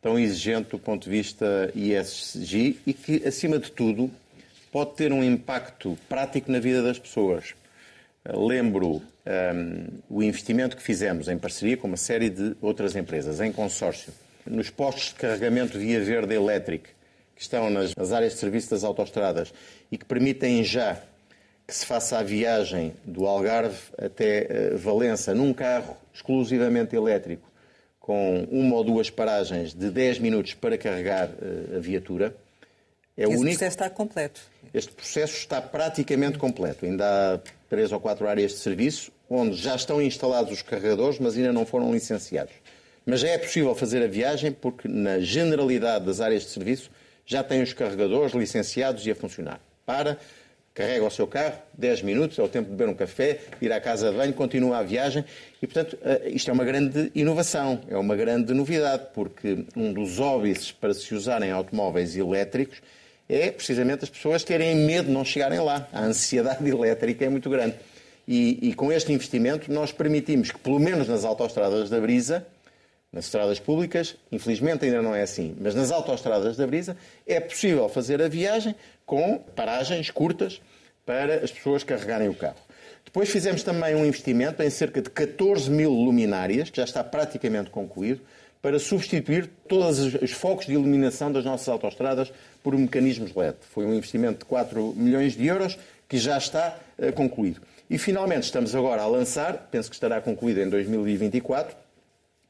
[0.00, 4.10] tão exigente do ponto de vista ISG e que, acima de tudo,
[4.72, 7.54] pode ter um impacto prático na vida das pessoas.
[8.24, 13.52] Lembro um, o investimento que fizemos em parceria com uma série de outras empresas, em
[13.52, 14.12] consórcio,
[14.46, 16.88] nos postos de carregamento via verde elétrico,
[17.34, 19.52] que estão nas, nas áreas de serviço das autoestradas
[19.90, 21.00] e que permitem já
[21.66, 27.49] que se faça a viagem do Algarve até uh, Valença num carro exclusivamente elétrico,
[28.00, 32.34] com uma ou duas paragens de 10 minutos para carregar uh, a viatura.
[33.16, 33.44] É Esse único...
[33.50, 34.40] processo está completo.
[34.72, 36.86] Este processo está praticamente completo.
[36.86, 41.36] Ainda há três ou quatro áreas de serviço onde já estão instalados os carregadores, mas
[41.36, 42.52] ainda não foram licenciados.
[43.06, 46.90] Mas já é possível fazer a viagem porque, na generalidade das áreas de serviço,
[47.24, 49.60] já tem os carregadores licenciados e a funcionar.
[49.86, 50.18] Para
[50.80, 53.78] carrega o seu carro, 10 minutos, é o tempo de beber um café, ir à
[53.78, 55.22] casa de banho, continua a viagem.
[55.60, 60.18] E, portanto, eh, isto é uma grande inovação, é uma grande novidade, porque um dos
[60.18, 62.80] óbices para se usarem automóveis elétricos
[63.28, 65.86] é precisamente as pessoas terem medo de não chegarem lá.
[65.92, 67.74] A ansiedade elétrica é muito grande.
[68.26, 72.46] E, e com este investimento nós permitimos que, pelo menos nas autoestradas da Brisa,
[73.12, 77.88] nas estradas públicas, infelizmente ainda não é assim, mas nas autoestradas da Brisa é possível
[77.88, 80.60] fazer a viagem com paragens curtas
[81.10, 82.54] para as pessoas carregarem o carro.
[83.04, 87.68] Depois fizemos também um investimento em cerca de 14 mil luminárias, que já está praticamente
[87.68, 88.20] concluído,
[88.62, 93.56] para substituir todos os focos de iluminação das nossas autoestradas por mecanismos LED.
[93.72, 95.76] Foi um investimento de 4 milhões de euros
[96.08, 97.60] que já está uh, concluído.
[97.88, 101.76] E finalmente estamos agora a lançar, penso que estará concluído em 2024,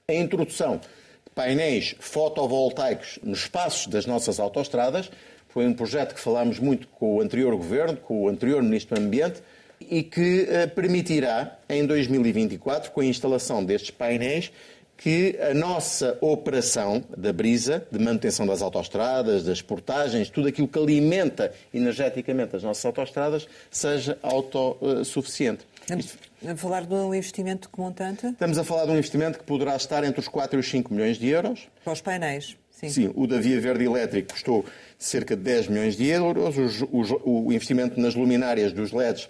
[0.07, 5.11] a introdução de painéis fotovoltaicos nos espaços das nossas autoestradas.
[5.53, 9.03] Foi um projeto que falámos muito com o anterior governo, com o anterior Ministro do
[9.05, 9.43] Ambiente,
[9.81, 14.53] e que eh, permitirá, em 2024, com a instalação destes painéis,
[15.01, 20.79] que a nossa operação da brisa, de manutenção das autoestradas, das portagens, tudo aquilo que
[20.79, 25.65] alimenta energeticamente as nossas autoestradas, seja autossuficiente.
[25.89, 28.27] Estamos a falar de um investimento que montante?
[28.27, 30.93] Estamos a falar de um investimento que poderá estar entre os 4 e os 5
[30.93, 31.67] milhões de euros.
[31.83, 32.89] Para os painéis, sim.
[32.89, 34.65] Sim, o da Via Verde Elétrico custou
[34.99, 36.57] cerca de 10 milhões de euros.
[36.91, 39.25] O, o investimento nas luminárias dos LEDs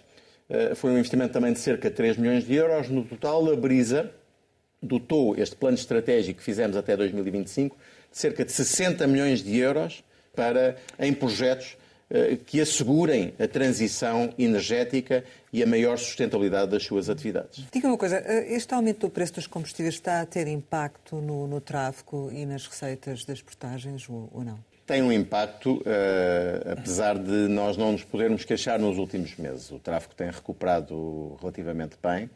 [0.49, 2.89] uh, foi um investimento também de cerca de 3 milhões de euros.
[2.89, 4.11] No total, a Brisa
[4.83, 7.77] dotou este plano estratégico que fizemos até 2025
[8.11, 10.03] de cerca de 60 milhões de euros
[10.35, 11.80] para, em projetos eh,
[12.46, 17.64] que assegurem a transição energética e a maior sustentabilidade das suas atividades.
[17.73, 21.46] Diga uma coisa, eh, este aumento do preço dos combustíveis está a ter impacto no,
[21.46, 24.59] no tráfego e nas receitas das portagens ou, ou não?
[24.87, 29.70] Tem um impacto, uh, apesar de nós não nos podermos queixar nos últimos meses.
[29.70, 32.29] O tráfego tem recuperado relativamente bem.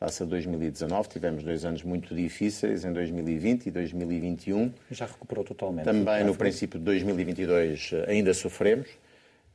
[0.00, 4.72] Face a 2019, tivemos dois anos muito difíceis em 2020 e 2021.
[4.90, 5.84] Já recuperou totalmente.
[5.84, 8.88] Também no princípio de 2022 ainda sofremos.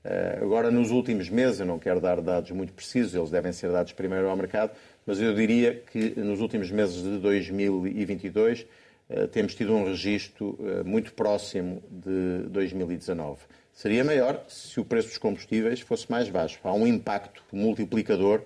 [0.10, 3.70] Eh, agora, nos últimos meses, eu não quero dar dados muito precisos, eles devem ser
[3.70, 4.72] dados primeiro ao mercado,
[5.06, 8.66] mas eu diria que nos últimos meses de 2022
[9.10, 13.42] eh, temos tido um registro eh, muito próximo de 2019.
[13.74, 16.58] Seria maior se o preço dos combustíveis fosse mais baixo.
[16.64, 18.44] Há um impacto multiplicador.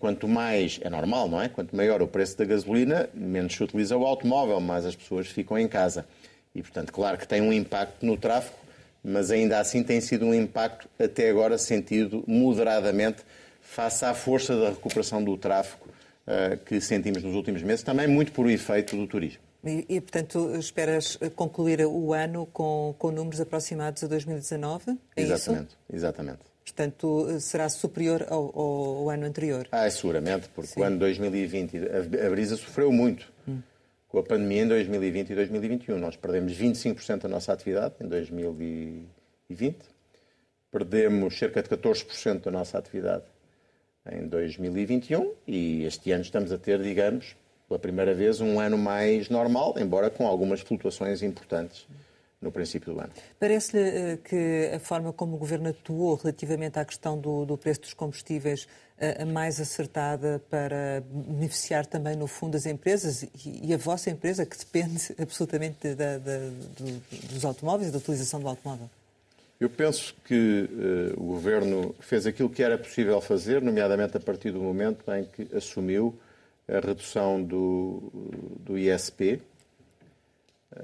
[0.00, 1.46] Quanto mais, é normal, não é?
[1.46, 5.58] Quanto maior o preço da gasolina, menos se utiliza o automóvel, mais as pessoas ficam
[5.58, 6.06] em casa.
[6.54, 8.56] E, portanto, claro que tem um impacto no tráfego,
[9.04, 13.22] mas ainda assim tem sido um impacto até agora sentido moderadamente
[13.60, 15.86] face à força da recuperação do tráfego
[16.26, 19.42] uh, que sentimos nos últimos meses, também muito por efeito do turismo.
[19.64, 24.98] E, e, portanto, esperas concluir o ano com, com números aproximados a 2019?
[25.16, 25.78] É exatamente, isso?
[25.90, 26.38] exatamente.
[26.64, 29.66] Portanto, será superior ao, ao, ano anterior?
[29.70, 30.80] Ah, seguramente, porque Sim.
[30.80, 33.32] o ano 2020 a, a Brisa sofreu muito.
[34.14, 35.98] Com a pandemia em 2020 e 2021.
[35.98, 39.76] Nós perdemos 25% da nossa atividade em 2020,
[40.70, 43.24] perdemos cerca de 14% da nossa atividade
[44.08, 47.34] em 2021 e este ano estamos a ter, digamos,
[47.66, 51.84] pela primeira vez, um ano mais normal, embora com algumas flutuações importantes
[52.44, 53.10] no princípio do ano.
[53.40, 57.80] Parece-lhe eh, que a forma como o Governo atuou relativamente à questão do, do preço
[57.80, 58.68] dos combustíveis
[58.98, 64.46] eh, a mais acertada para beneficiar também, no fundo, as empresas e, a vossa empresa,
[64.46, 66.38] que depende absolutamente da, da,
[66.78, 68.88] do, dos automóveis e da utilização do automóvel?
[69.58, 74.50] Eu penso que uh, o Governo fez aquilo que era possível fazer, nomeadamente a partir
[74.50, 76.18] do momento em que assumiu
[76.68, 78.12] a redução do,
[78.60, 79.40] do ISP,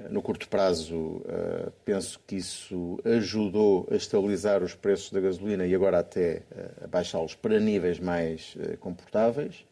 [0.09, 5.75] no curto prazo, eh, penso que isso ajudou a estabilizar os preços da gasolina e
[5.75, 9.65] agora até eh, a baixá-los para níveis mais comportáveis.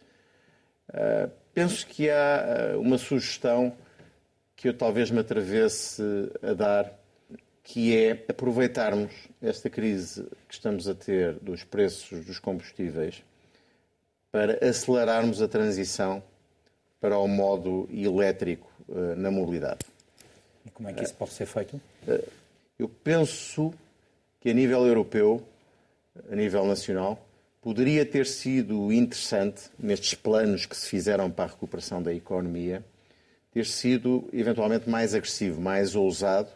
[1.54, 3.78] Penso que há uma sugestão
[4.56, 6.02] que eu talvez me atravesse
[6.42, 6.92] a dar,
[7.64, 13.24] que é aproveitarmos esta crise que estamos a ter dos preços dos combustíveis
[14.32, 16.24] para acelerarmos a transição
[17.00, 18.72] para o modo elétrico
[19.16, 19.86] na mobilidade.
[20.66, 21.80] E como é que isso pode ser feito?
[22.78, 23.74] Eu penso
[24.40, 25.44] que a nível europeu,
[26.32, 27.26] a nível nacional,
[27.62, 32.84] poderia ter sido interessante, nestes planos que se fizeram para a recuperação da economia,
[33.52, 36.50] ter sido eventualmente mais agressivo, mais ousado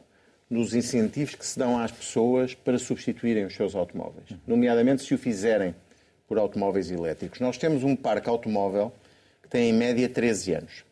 [0.49, 5.17] nos incentivos que se dão às pessoas para substituírem os seus automóveis, nomeadamente se o
[5.17, 5.73] fizerem
[6.27, 7.39] por automóveis elétricos.
[7.39, 8.93] Nós temos um parque automóvel
[9.41, 10.85] que tem em média 13 anos.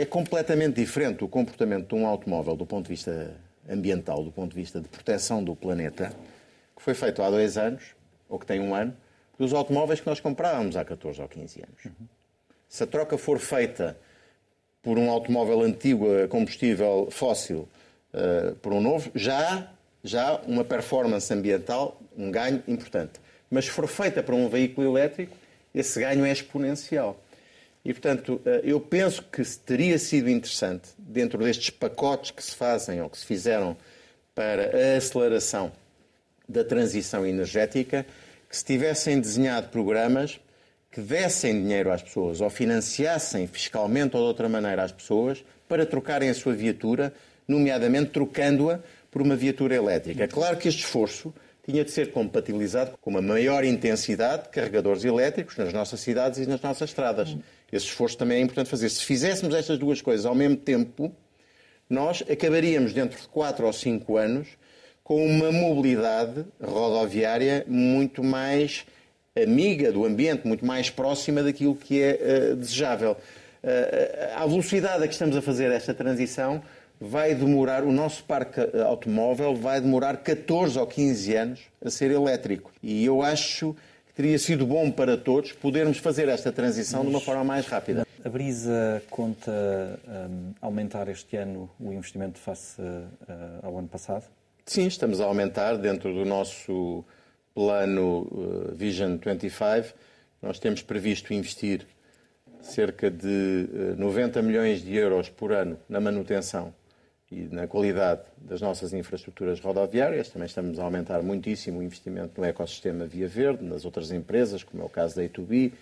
[0.00, 3.34] É completamente diferente o comportamento de um automóvel do ponto de vista
[3.68, 6.12] ambiental, do ponto de vista de proteção do planeta,
[6.76, 7.96] que foi feito há dois anos,
[8.28, 8.96] ou que tem um ano,
[9.36, 11.96] dos automóveis que nós comprávamos há 14 ou 15 anos.
[12.68, 13.98] Se a troca for feita
[14.84, 17.68] por um automóvel antigo a combustível fóssil
[18.14, 19.66] uh, por um novo, já há
[20.04, 23.14] já uma performance ambiental, um ganho importante.
[23.50, 25.36] Mas se for feita para um veículo elétrico,
[25.74, 27.20] esse ganho é exponencial.
[27.88, 33.00] E, portanto, uh, eu penso que teria sido interessante, dentro destes pacotes que se fazem
[33.00, 33.74] ou que se fizeram
[34.34, 35.72] para a aceleração
[36.46, 38.04] da transição energética,
[38.46, 40.38] que se tivessem desenhado programas
[40.92, 45.86] que dessem dinheiro às pessoas ou financiassem fiscalmente ou de outra maneira às pessoas para
[45.86, 47.14] trocarem a sua viatura,
[47.48, 48.80] nomeadamente trocando-a
[49.10, 50.28] por uma viatura elétrica.
[50.28, 51.32] Claro que este esforço
[51.64, 56.46] tinha de ser compatibilizado com uma maior intensidade de carregadores elétricos nas nossas cidades e
[56.46, 57.34] nas nossas estradas.
[57.70, 58.88] Esse esforço também é importante fazer.
[58.88, 61.12] Se fizéssemos estas duas coisas ao mesmo tempo,
[61.88, 64.48] nós acabaríamos dentro de 4 ou 5 anos
[65.04, 68.84] com uma mobilidade rodoviária muito mais
[69.34, 73.12] amiga do ambiente, muito mais próxima daquilo que é uh, desejável.
[73.12, 76.62] Uh, a velocidade a que estamos a fazer esta transição
[77.00, 82.72] vai demorar, o nosso parque automóvel vai demorar 14 ou 15 anos a ser elétrico.
[82.82, 83.74] E eu acho
[84.18, 87.08] teria sido bom para todos podermos fazer esta transição Mas...
[87.08, 88.04] de uma forma mais rápida.
[88.24, 89.52] A Brisa conta
[90.08, 93.06] um, aumentar este ano o investimento face uh,
[93.62, 94.24] ao ano passado?
[94.66, 97.04] Sim, estamos a aumentar dentro do nosso
[97.54, 99.94] plano uh, Vision 25.
[100.42, 101.86] Nós temos previsto investir
[102.60, 106.74] cerca de uh, 90 milhões de euros por ano na manutenção
[107.30, 110.30] e na qualidade das nossas infraestruturas rodoviárias.
[110.30, 114.82] Também estamos a aumentar muitíssimo o investimento no ecossistema Via Verde, nas outras empresas, como
[114.82, 115.72] é o caso da A2B,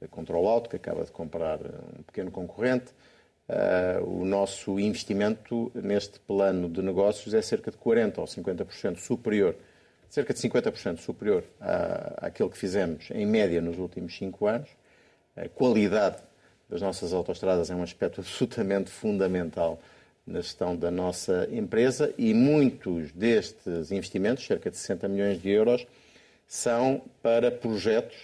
[0.00, 2.92] da Control Auto, que acaba de comprar uh, um pequeno concorrente.
[3.48, 9.56] Uh, o nosso investimento neste plano de negócios é cerca de 40% ou 50% superior,
[10.08, 14.70] cerca de 50% superior à, àquele que fizemos em média nos últimos cinco anos.
[15.36, 16.18] A qualidade
[16.68, 19.80] das nossas autoestradas é um aspecto absolutamente fundamental
[20.26, 25.86] na gestão da nossa empresa e muitos destes investimentos, cerca de 60 milhões de euros,
[26.46, 28.16] são para projetos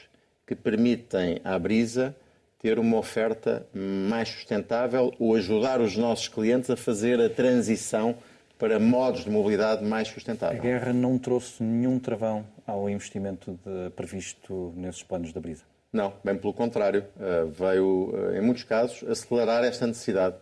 [0.47, 2.15] que permitem à Brisa
[2.61, 8.17] ter uma oferta mais sustentável ou ajudar os nossos clientes a fazer a transição
[8.59, 10.59] para modos de mobilidade mais sustentável.
[10.59, 15.63] A guerra não trouxe nenhum travão ao investimento de, previsto nesses planos da Brisa?
[15.93, 17.05] Não, bem pelo contrário.
[17.19, 20.37] Eh, veio, eh, em muitos casos, acelerar esta necessidade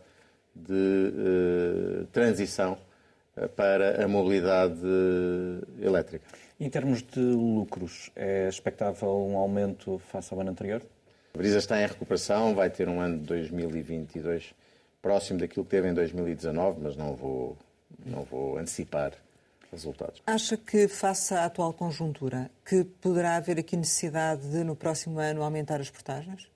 [0.66, 2.78] de uh, transição
[3.54, 4.80] para a mobilidade
[5.80, 6.24] elétrica.
[6.58, 10.82] Em termos de lucros, é expectável um aumento face ao ano anterior?
[11.34, 14.54] A Brisa está em recuperação, vai ter um ano de 2022
[15.02, 17.56] próximo daquilo que teve em 2019, mas não vou,
[18.04, 19.12] não vou antecipar
[19.70, 20.22] resultados.
[20.26, 25.42] Acha que, face à atual conjuntura, que poderá haver aqui necessidade de, no próximo ano,
[25.42, 26.48] aumentar as portagens?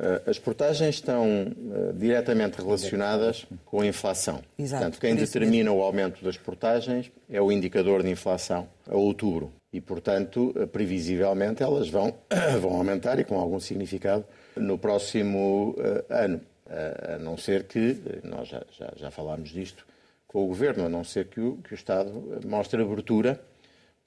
[0.00, 4.40] Eh, as portagens estão uh, diretamente relacionadas com a inflação.
[4.56, 5.78] Exato, Portanto, quem determina mesmo.
[5.78, 11.88] o aumento das portagens é o indicador de inflação a outubro e, portanto, previsivelmente elas
[11.88, 12.14] vão,
[12.60, 14.24] vão aumentar e com algum significado
[14.56, 15.74] no próximo
[16.08, 16.40] ano.
[16.70, 19.86] A não ser que, nós já, já, já, falámos disto
[20.26, 23.40] com o Governo, a não ser que o, que o Estado mostre abertura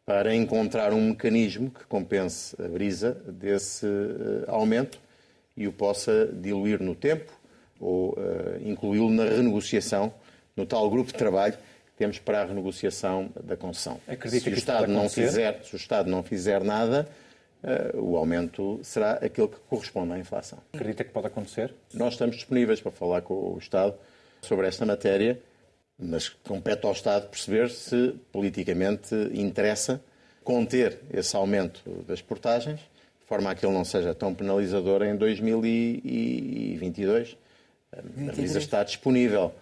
[0.05, 3.87] para encontrar um mecanismo que compense a brisa desse
[4.47, 4.99] aumento
[5.61, 7.31] e o possa diluir no tempo
[7.79, 8.15] ou
[8.63, 10.13] incluí-lo na renegociação,
[10.55, 11.57] no tal grupo de trabalho
[12.01, 14.01] temos para a renegociação da concessão.
[14.07, 17.07] Acredita se, o Estado não fizer, se o Estado não fizer nada,
[17.63, 20.57] uh, o aumento será aquele que corresponde à inflação.
[20.73, 21.75] Acredita que pode acontecer?
[21.93, 23.93] Nós estamos disponíveis para falar com o Estado
[24.41, 25.39] sobre esta matéria,
[25.95, 30.01] mas compete ao Estado perceber se politicamente interessa
[30.43, 32.81] conter esse aumento das portagens,
[33.31, 37.37] forma a que ele não seja tão penalizador em 2022.
[37.93, 38.01] A
[38.33, 39.53] Brisa está disponível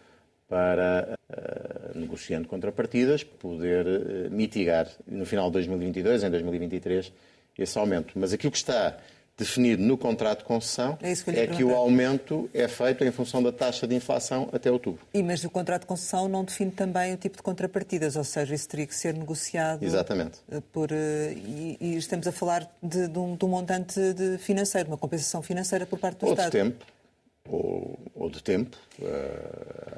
[0.47, 7.13] para, uh, negociando contrapartidas, poder uh, mitigar no final de 2022, em 2023,
[7.59, 8.17] esse aumento.
[8.17, 8.97] Mas aquilo que está
[9.39, 13.41] definido no contrato de concessão é, que, é que, o aumento é feito em função
[13.41, 15.01] da taxa de inflação até outubro.
[15.13, 18.53] E, mas o contrato de concessão não define também o tipo de contrapartidas, ou seja,
[18.53, 19.83] isso teria que ser negociado.
[19.83, 20.39] Exatamente.
[20.51, 24.89] Eh, por, e, e estamos a falar de, de, um, de, um, montante de financeiro,
[24.89, 26.51] uma compensação financeira por parte do ou Estado.
[26.51, 26.85] De tempo,
[27.47, 28.77] ou, ou de tempo.
[28.99, 29.05] Uh,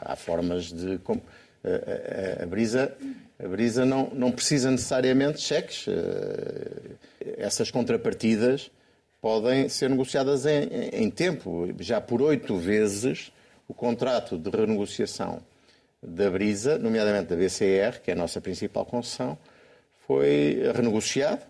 [0.01, 0.95] há formas de.
[0.95, 1.21] Uh,
[1.63, 2.95] a, a, brisa,
[3.43, 5.87] a brisa não, não precisa necessariamente de cheques.
[5.87, 6.97] Uh,
[7.37, 8.71] essas contrapartidas
[9.21, 11.69] podem ser negociadas em, em tempo.
[11.79, 13.31] Já por oito vezes
[13.67, 15.41] o contrato de renegociação
[16.01, 19.37] da Brisa, nomeadamente da BCR, que é a nossa principal concessão,
[20.07, 21.43] foi renegociado.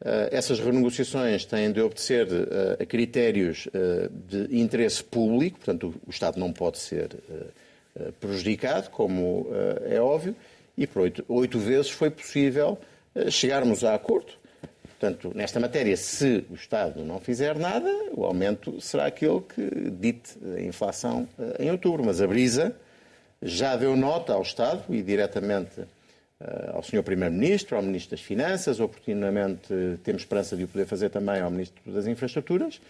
[0.00, 6.10] Uh, essas renegociações têm de obedecer uh, a critérios uh, de interesse público, portanto, o
[6.10, 7.10] Estado não pode ser
[8.18, 9.46] prejudicado, como
[9.88, 10.34] é óbvio,
[10.76, 12.76] e por oito, oito vezes foi possível
[13.30, 14.32] chegarmos a acordo.
[14.98, 20.38] Portanto, nesta matéria, se o Estado não fizer nada, o aumento será aquele que dite
[20.56, 22.04] a inflação eh, em outubro.
[22.04, 22.74] Mas a Brisa
[23.42, 25.80] já deu nota ao Estado e diretamente
[26.40, 27.02] eh, ao Sr.
[27.02, 29.68] Primeiro-Ministro, ao Ministro das Finanças, oportunamente
[30.02, 32.80] temos esperança de o poder fazer também ao Ministro das Infraestruturas,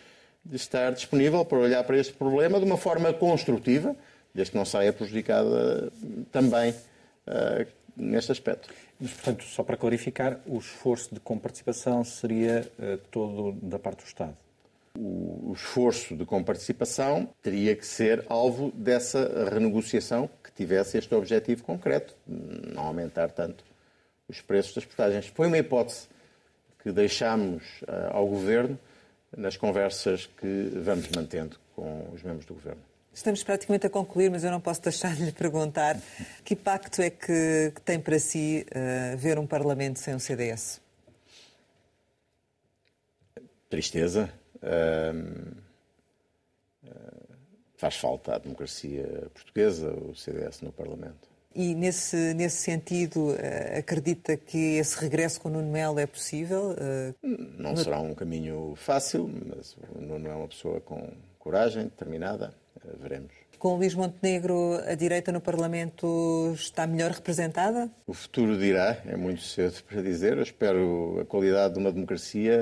[0.44, 3.96] de estar disponível para olhar para este problema de uma forma construtiva,
[4.34, 5.90] desde que não saia prejudicada
[6.30, 8.68] também uh, neste aspecto.
[9.04, 14.06] Mas, portanto, só para clarificar, o esforço de comparticipação seria uh, todo da parte do
[14.06, 14.34] Estado?
[14.98, 22.16] O, esforço de comparticipação teria que ser alvo dessa renegociação que tivesse este objetivo concreto,
[22.26, 23.62] não aumentar tanto
[24.26, 25.26] os preços das portagens.
[25.26, 26.08] Foi uma hipótese
[26.82, 28.78] que deixámos uh, ao Governo
[29.36, 32.80] nas conversas que vamos mantendo com os membros do Governo.
[33.14, 35.96] Estamos praticamente a concluir, mas eu não posso deixar de lhe perguntar
[36.44, 40.80] que impacto é que, que tem para si uh, ver um Parlamento sem um CDS?
[43.70, 44.28] Tristeza.
[44.56, 45.54] Uh,
[46.84, 47.34] uh,
[47.76, 51.28] faz falta à democracia portuguesa, o CDS no Parlamento.
[51.54, 56.74] E nesse, nesse sentido, uh, acredita que esse regresso com o Nuno Melo é possível?
[57.22, 62.52] Não será um caminho fácil, mas o Nuno é uma pessoa com coragem, determinada
[63.00, 63.32] veremos.
[63.58, 67.90] Com Luís Montenegro, a direita no Parlamento está melhor representada?
[68.06, 70.36] O futuro dirá, é muito cedo para dizer.
[70.36, 72.58] Eu espero a qualidade de uma democracia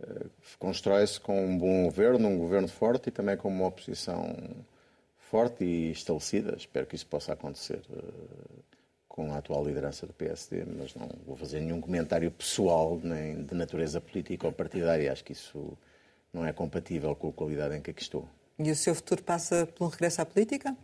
[0.00, 4.36] uh, constrói-se com um bom governo, um governo forte e também com uma oposição
[5.18, 6.54] forte e estabelecida.
[6.56, 8.62] Espero que isso possa acontecer uh,
[9.08, 13.54] com a atual liderança do PSD, mas não vou fazer nenhum comentário pessoal nem de
[13.54, 15.10] natureza política ou partidária.
[15.10, 15.76] Acho que isso
[16.32, 18.28] não é compatível com a qualidade em que aqui estou.
[18.58, 20.76] E o seu futuro passa por um regresso à política?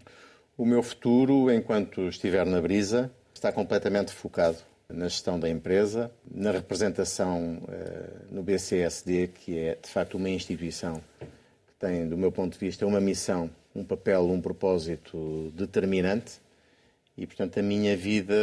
[0.56, 4.58] O meu futuro, enquanto estiver na brisa, está completamente focado
[4.88, 11.02] na gestão da empresa, na representação uh, no BCSD, que é de facto uma instituição
[11.18, 16.40] que tem, do meu ponto de vista, uma missão, um papel, um propósito determinante.
[17.18, 18.34] E, portanto, a minha vida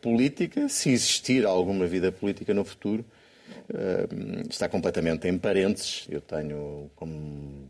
[0.00, 3.04] política, se existir alguma vida política no futuro,
[3.68, 6.06] uh, está completamente em parênteses.
[6.08, 7.68] Eu tenho como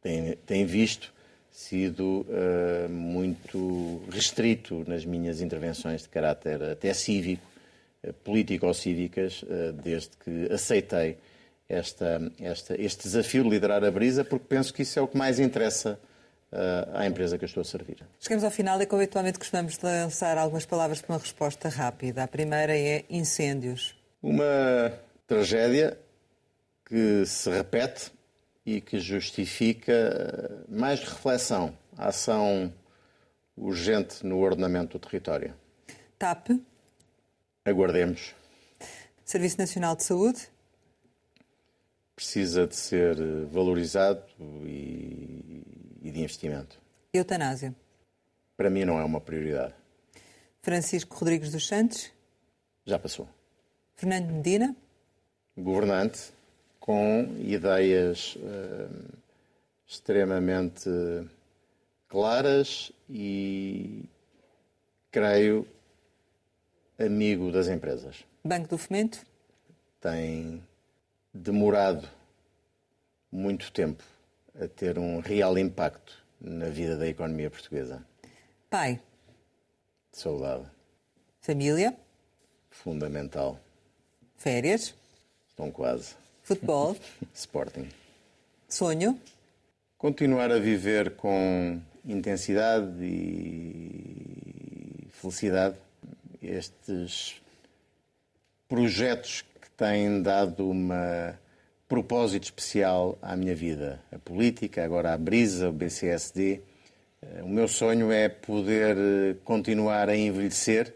[0.00, 1.12] tem, tem visto,
[1.50, 7.44] sido uh, muito restrito nas minhas intervenções de caráter até cívico,
[8.04, 11.18] uh, político ou cívicas, uh, desde que aceitei
[11.68, 15.16] esta, esta, este desafio de liderar a Brisa, porque penso que isso é o que
[15.16, 15.98] mais interessa
[16.94, 17.98] à empresa que eu estou a servir.
[18.18, 22.22] Chegamos ao final e, como habitualmente, costumamos lançar algumas palavras para uma resposta rápida.
[22.22, 23.94] A primeira é incêndios.
[24.22, 24.90] Uma
[25.26, 25.98] tragédia
[26.86, 28.10] que se repete
[28.68, 32.70] e que justifica eh, mais reflexão, ação
[33.56, 35.54] urgente no ordenamento do território.
[36.18, 36.50] TAP.
[37.64, 38.34] Aguardemos.
[39.24, 40.50] Serviço Nacional de Saúde.
[42.14, 43.16] Precisa de ser
[43.46, 44.22] valorizado
[44.66, 45.64] e,
[46.02, 46.78] e de investimento.
[47.14, 47.74] Eutanásia.
[48.54, 49.74] Para mim não é uma prioridade.
[50.60, 52.12] Francisco Rodrigues dos Santos.
[52.84, 53.26] Já passou.
[53.96, 54.76] Fernando Medina.
[55.56, 56.36] Governante
[56.88, 59.18] com ideias uh,
[59.86, 60.88] extremamente
[62.08, 64.06] claras e,
[65.10, 65.68] creio,
[66.98, 68.24] amigo das empresas.
[68.42, 69.20] Banco do Fomento?
[70.00, 70.66] Tem
[71.34, 72.08] demorado
[73.30, 74.02] muito tempo
[74.58, 78.02] a ter um real impacto na vida da economia portuguesa.
[78.70, 78.98] Pai?
[80.10, 80.64] Saudade.
[81.42, 81.94] Família?
[82.70, 83.60] Fundamental.
[84.38, 84.94] Férias?
[85.50, 86.16] Estão quase.
[86.48, 86.96] Futebol.
[87.34, 87.86] Sporting.
[88.66, 89.20] Sonho.
[89.98, 95.76] Continuar a viver com intensidade e felicidade
[96.40, 97.38] estes
[98.66, 101.38] projetos que têm dado uma
[101.86, 104.00] propósito especial à minha vida.
[104.10, 106.62] A política, agora a Brisa, o BCSD.
[107.20, 110.94] Eh, o meu sonho é poder eh, continuar a envelhecer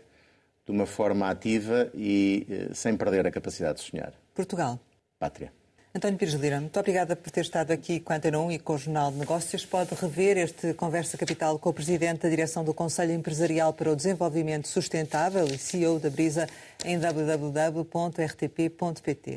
[0.65, 4.15] de uma forma ativa e eh, sem perder a capacidade de sonhar.
[4.35, 4.81] Portugal.
[5.23, 5.53] Pátria.
[5.95, 8.75] António Pires Lira, muito obrigada por ter estado aqui com a Antena 1 e com
[8.75, 9.65] o Jornal de Negócios.
[9.65, 13.97] Pode rever este Conversa Capital com o Presidente da Direção do Conselho Empresarial para o
[13.97, 16.49] Desenvolvimento Sustentável e CEO da Brisa
[16.85, 17.93] em www.rtp.pt.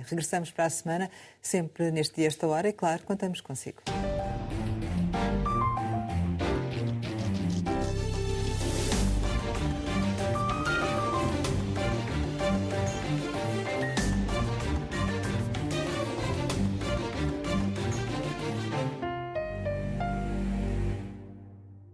[0.08, 1.12] Regressamos para a semana,
[1.42, 3.84] sempre neste dia, esta hora, e claro, contamos consigo.